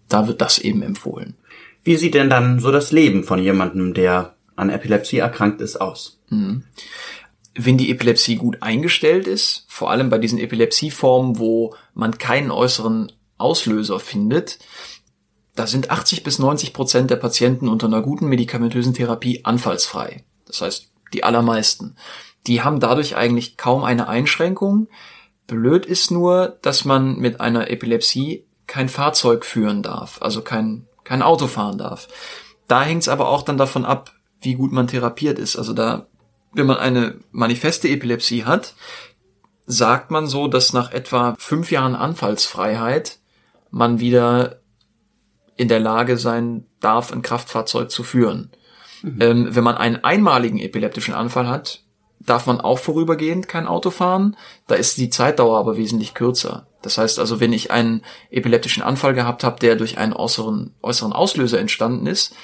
da 0.08 0.28
wird 0.28 0.40
das 0.40 0.60
eben 0.60 0.82
empfohlen. 0.82 1.36
Wie 1.84 1.98
sieht 1.98 2.14
denn 2.14 2.30
dann 2.30 2.62
so 2.62 2.72
das 2.72 2.94
Leben 2.94 3.26
von 3.26 3.44
jemandem, 3.44 3.94
der 3.94 4.36
an 4.56 4.70
Epilepsie 4.70 5.18
erkrankt 5.18 5.60
ist, 5.60 5.80
aus? 5.80 6.22
wenn 7.54 7.78
die 7.78 7.90
Epilepsie 7.92 8.36
gut 8.36 8.62
eingestellt 8.62 9.28
ist, 9.28 9.66
vor 9.68 9.92
allem 9.92 10.10
bei 10.10 10.20
diesen 10.20 10.40
Epilepsieformen, 10.40 11.40
wo 11.40 11.76
man 11.94 12.18
keinen 12.18 12.52
äußeren 12.52 13.12
Auslöser 13.38 14.00
findet, 14.00 14.60
da 15.56 15.68
sind 15.68 15.90
80 15.90 16.24
bis 16.24 16.40
90 16.40 16.72
Prozent 16.72 17.10
der 17.10 17.16
Patienten 17.16 17.68
unter 17.68 17.88
einer 17.88 18.02
guten 18.02 18.28
medikamentösen 18.28 18.94
Therapie 18.94 19.44
anfallsfrei. 19.44 20.24
Das 20.48 20.62
heißt, 20.62 20.92
die 21.14 21.24
allermeisten. 21.24 21.96
Die 22.48 22.62
haben 22.62 22.80
dadurch 22.80 23.16
eigentlich 23.16 23.58
kaum 23.58 23.84
eine 23.84 24.08
Einschränkung. 24.08 24.88
Blöd 25.48 25.86
ist 25.86 26.12
nur, 26.12 26.58
dass 26.62 26.86
man 26.86 27.18
mit 27.18 27.40
einer 27.40 27.70
Epilepsie 27.70 28.46
kein 28.66 28.90
Fahrzeug 28.90 29.46
führen 29.46 29.82
darf, 29.82 30.22
also 30.22 30.42
kein, 30.42 30.88
kein 31.04 31.22
Auto 31.22 31.48
fahren 31.48 31.78
darf. 31.78 32.08
Da 32.68 32.84
hängt 32.84 33.04
es 33.04 33.10
aber 33.10 33.30
auch 33.30 33.44
dann 33.44 33.58
davon 33.58 33.86
ab, 33.86 34.12
wie 34.42 34.56
gut 34.56 34.74
man 34.74 34.88
therapiert 34.88 35.40
ist. 35.40 35.56
Also 35.56 35.74
da 35.74 36.08
wenn 36.58 36.66
man 36.66 36.78
eine 36.78 37.20
manifeste 37.32 37.88
Epilepsie 37.88 38.46
hat, 38.46 38.74
sagt 39.66 40.12
man 40.12 40.28
so, 40.28 40.48
dass 40.48 40.74
nach 40.74 40.92
etwa 40.92 41.36
fünf 41.38 41.72
Jahren 41.72 41.96
Anfallsfreiheit 41.96 43.20
man 43.70 44.00
wieder 44.00 44.60
in 45.56 45.68
der 45.68 45.80
Lage 45.80 46.18
sein 46.18 46.66
darf, 46.80 47.12
ein 47.12 47.22
Kraftfahrzeug 47.22 47.92
zu 47.92 48.04
führen. 48.04 48.52
Ähm, 49.04 49.56
wenn 49.56 49.64
man 49.64 49.78
einen 49.78 50.04
einmaligen 50.04 50.60
epileptischen 50.60 51.14
Anfall 51.14 51.48
hat, 51.48 51.84
darf 52.20 52.46
man 52.46 52.60
auch 52.60 52.80
vorübergehend 52.80 53.48
kein 53.48 53.68
Auto 53.68 53.90
fahren. 53.90 54.36
Da 54.68 54.76
ist 54.76 54.98
die 54.98 55.10
Zeitdauer 55.10 55.58
aber 55.58 55.78
wesentlich 55.78 56.14
kürzer. 56.14 56.68
Das 56.82 56.98
heißt 56.98 57.20
also, 57.20 57.40
wenn 57.40 57.54
ich 57.54 57.72
einen 57.72 58.04
epileptischen 58.30 58.84
Anfall 58.84 59.14
gehabt 59.14 59.44
habe, 59.44 59.60
der 59.60 59.76
durch 59.76 59.98
einen 59.98 60.14
äußeren, 60.14 60.74
äußeren 60.82 61.14
Auslöser 61.14 61.60
entstanden 61.60 62.06
ist, 62.08 62.36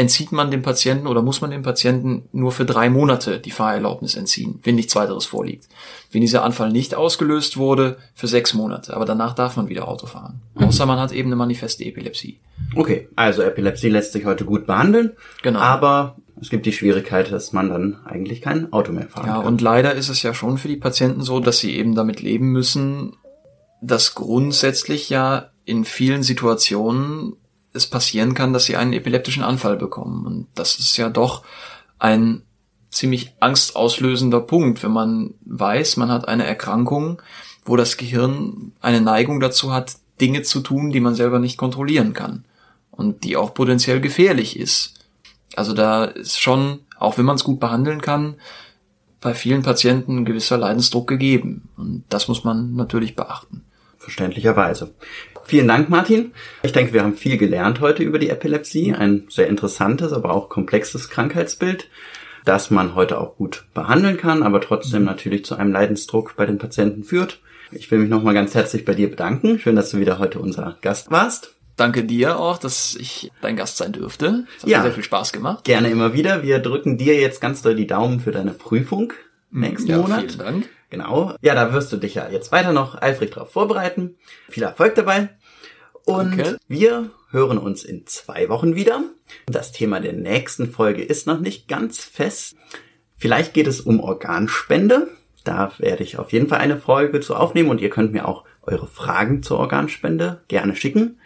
entzieht 0.00 0.32
man 0.32 0.50
dem 0.50 0.62
Patienten 0.62 1.06
oder 1.06 1.22
muss 1.22 1.40
man 1.40 1.50
dem 1.50 1.62
Patienten 1.62 2.24
nur 2.32 2.52
für 2.52 2.64
drei 2.64 2.88
Monate 2.90 3.38
die 3.38 3.50
Fahrerlaubnis 3.50 4.14
entziehen, 4.16 4.58
wenn 4.62 4.74
nichts 4.74 4.96
weiteres 4.96 5.26
vorliegt. 5.26 5.68
Wenn 6.10 6.20
dieser 6.22 6.42
Anfall 6.42 6.70
nicht 6.72 6.94
ausgelöst 6.94 7.56
wurde, 7.56 7.98
für 8.14 8.26
sechs 8.26 8.54
Monate. 8.54 8.94
Aber 8.96 9.04
danach 9.04 9.34
darf 9.34 9.56
man 9.56 9.68
wieder 9.68 9.86
Auto 9.88 10.06
fahren. 10.06 10.40
Außer 10.54 10.86
man 10.86 10.98
hat 10.98 11.12
eben 11.12 11.28
eine 11.28 11.36
manifeste 11.36 11.84
Epilepsie. 11.84 12.40
Okay, 12.74 13.08
also 13.16 13.42
Epilepsie 13.42 13.88
lässt 13.90 14.12
sich 14.12 14.24
heute 14.24 14.44
gut 14.44 14.66
behandeln, 14.66 15.12
Genau. 15.42 15.60
aber 15.60 16.16
es 16.40 16.48
gibt 16.50 16.64
die 16.66 16.72
Schwierigkeit, 16.72 17.30
dass 17.30 17.52
man 17.52 17.68
dann 17.68 17.98
eigentlich 18.06 18.40
kein 18.40 18.72
Auto 18.72 18.92
mehr 18.92 19.08
fahren 19.08 19.26
Ja, 19.26 19.36
kann. 19.38 19.46
und 19.46 19.60
leider 19.60 19.94
ist 19.94 20.08
es 20.08 20.22
ja 20.22 20.32
schon 20.34 20.56
für 20.58 20.68
die 20.68 20.76
Patienten 20.76 21.22
so, 21.22 21.40
dass 21.40 21.58
sie 21.58 21.76
eben 21.76 21.94
damit 21.94 22.20
leben 22.22 22.50
müssen, 22.52 23.16
dass 23.82 24.14
grundsätzlich 24.14 25.10
ja 25.10 25.50
in 25.64 25.84
vielen 25.84 26.22
Situationen 26.22 27.34
es 27.72 27.86
passieren 27.86 28.34
kann, 28.34 28.52
dass 28.52 28.64
sie 28.64 28.76
einen 28.76 28.92
epileptischen 28.92 29.42
Anfall 29.42 29.76
bekommen. 29.76 30.26
Und 30.26 30.46
das 30.54 30.78
ist 30.78 30.96
ja 30.96 31.08
doch 31.08 31.44
ein 31.98 32.42
ziemlich 32.90 33.32
angstauslösender 33.40 34.40
Punkt, 34.40 34.82
wenn 34.82 34.90
man 34.90 35.34
weiß, 35.44 35.96
man 35.96 36.10
hat 36.10 36.26
eine 36.26 36.44
Erkrankung, 36.44 37.22
wo 37.64 37.76
das 37.76 37.96
Gehirn 37.96 38.72
eine 38.80 39.00
Neigung 39.00 39.40
dazu 39.40 39.72
hat, 39.72 39.96
Dinge 40.20 40.42
zu 40.42 40.60
tun, 40.60 40.90
die 40.90 41.00
man 41.00 41.14
selber 41.14 41.38
nicht 41.38 41.56
kontrollieren 41.56 42.12
kann 42.12 42.44
und 42.90 43.24
die 43.24 43.36
auch 43.36 43.54
potenziell 43.54 44.00
gefährlich 44.00 44.58
ist. 44.58 44.94
Also 45.56 45.72
da 45.72 46.04
ist 46.04 46.40
schon, 46.40 46.80
auch 46.98 47.16
wenn 47.16 47.24
man 47.24 47.36
es 47.36 47.44
gut 47.44 47.60
behandeln 47.60 48.00
kann, 48.00 48.36
bei 49.20 49.34
vielen 49.34 49.62
Patienten 49.62 50.18
ein 50.18 50.24
gewisser 50.24 50.58
Leidensdruck 50.58 51.06
gegeben. 51.06 51.68
Und 51.76 52.04
das 52.08 52.28
muss 52.28 52.44
man 52.44 52.74
natürlich 52.74 53.16
beachten. 53.16 53.64
Verständlicherweise. 53.98 54.94
Vielen 55.50 55.66
Dank, 55.66 55.88
Martin. 55.88 56.30
Ich 56.62 56.70
denke, 56.70 56.92
wir 56.92 57.02
haben 57.02 57.16
viel 57.16 57.36
gelernt 57.36 57.80
heute 57.80 58.04
über 58.04 58.20
die 58.20 58.30
Epilepsie. 58.30 58.94
Ein 58.94 59.24
sehr 59.30 59.48
interessantes, 59.48 60.12
aber 60.12 60.32
auch 60.32 60.48
komplexes 60.48 61.08
Krankheitsbild, 61.10 61.88
das 62.44 62.70
man 62.70 62.94
heute 62.94 63.18
auch 63.20 63.34
gut 63.34 63.64
behandeln 63.74 64.16
kann, 64.16 64.44
aber 64.44 64.60
trotzdem 64.60 65.02
natürlich 65.02 65.44
zu 65.44 65.56
einem 65.56 65.72
Leidensdruck 65.72 66.36
bei 66.36 66.46
den 66.46 66.58
Patienten 66.58 67.02
führt. 67.02 67.40
Ich 67.72 67.90
will 67.90 67.98
mich 67.98 68.08
nochmal 68.10 68.32
ganz 68.34 68.54
herzlich 68.54 68.84
bei 68.84 68.94
dir 68.94 69.10
bedanken. 69.10 69.58
Schön, 69.58 69.74
dass 69.74 69.90
du 69.90 69.98
wieder 69.98 70.20
heute 70.20 70.38
unser 70.38 70.76
Gast 70.82 71.10
warst. 71.10 71.56
Danke 71.76 72.04
dir 72.04 72.38
auch, 72.38 72.58
dass 72.58 72.94
ich 72.94 73.32
dein 73.40 73.56
Gast 73.56 73.76
sein 73.78 73.90
dürfte. 73.90 74.44
Es 74.56 74.62
hat 74.62 74.70
Ja. 74.70 74.78
mir 74.78 74.84
sehr 74.84 74.92
viel 74.92 75.02
Spaß 75.02 75.32
gemacht. 75.32 75.64
Gerne 75.64 75.90
immer 75.90 76.12
wieder. 76.14 76.44
Wir 76.44 76.60
drücken 76.60 76.96
dir 76.96 77.16
jetzt 77.20 77.40
ganz 77.40 77.60
doll 77.60 77.74
die 77.74 77.88
Daumen 77.88 78.20
für 78.20 78.30
deine 78.30 78.52
Prüfung 78.52 79.12
nächsten 79.50 79.90
Ja, 79.90 79.98
Monat. 79.98 80.20
vielen 80.20 80.38
Dank. 80.38 80.68
Genau. 80.90 81.34
Ja, 81.40 81.54
da 81.54 81.72
wirst 81.72 81.92
du 81.92 81.96
dich 81.96 82.16
ja 82.16 82.28
jetzt 82.28 82.50
weiter 82.50 82.72
noch 82.72 83.00
eifrig 83.00 83.30
drauf 83.30 83.52
vorbereiten. 83.52 84.16
Viel 84.48 84.64
Erfolg 84.64 84.96
dabei. 84.96 85.28
Und 86.06 86.38
Danke. 86.38 86.58
wir 86.68 87.10
hören 87.30 87.58
uns 87.58 87.84
in 87.84 88.06
zwei 88.06 88.48
Wochen 88.48 88.74
wieder. 88.74 89.04
Das 89.46 89.72
Thema 89.72 90.00
der 90.00 90.12
nächsten 90.12 90.70
Folge 90.70 91.02
ist 91.02 91.26
noch 91.26 91.40
nicht 91.40 91.68
ganz 91.68 92.00
fest. 92.00 92.56
Vielleicht 93.16 93.54
geht 93.54 93.66
es 93.66 93.80
um 93.80 94.00
Organspende. 94.00 95.08
Da 95.44 95.72
werde 95.78 96.02
ich 96.02 96.18
auf 96.18 96.32
jeden 96.32 96.48
Fall 96.48 96.58
eine 96.58 96.78
Folge 96.78 97.20
zu 97.20 97.36
aufnehmen 97.36 97.70
und 97.70 97.80
ihr 97.80 97.90
könnt 97.90 98.12
mir 98.12 98.26
auch 98.26 98.44
eure 98.62 98.86
Fragen 98.86 99.42
zur 99.42 99.58
Organspende 99.58 100.42
gerne 100.48 100.76
schicken. 100.76 101.18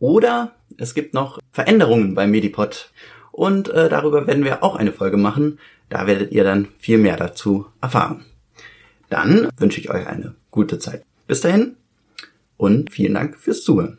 Oder 0.00 0.52
es 0.76 0.94
gibt 0.94 1.14
noch 1.14 1.38
Veränderungen 1.52 2.14
beim 2.14 2.30
Medipod 2.30 2.90
und 3.32 3.68
äh, 3.68 3.88
darüber 3.88 4.26
werden 4.26 4.44
wir 4.44 4.62
auch 4.62 4.76
eine 4.76 4.92
Folge 4.92 5.16
machen. 5.16 5.58
Da 5.88 6.06
werdet 6.06 6.32
ihr 6.32 6.44
dann 6.44 6.68
viel 6.78 6.98
mehr 6.98 7.16
dazu 7.16 7.66
erfahren. 7.80 8.24
Dann 9.08 9.48
wünsche 9.56 9.80
ich 9.80 9.90
euch 9.90 10.06
eine 10.06 10.34
gute 10.50 10.78
Zeit. 10.78 11.04
Bis 11.26 11.40
dahin 11.40 11.76
und 12.56 12.90
vielen 12.90 13.14
Dank 13.14 13.36
fürs 13.36 13.62
Zuhören. 13.62 13.98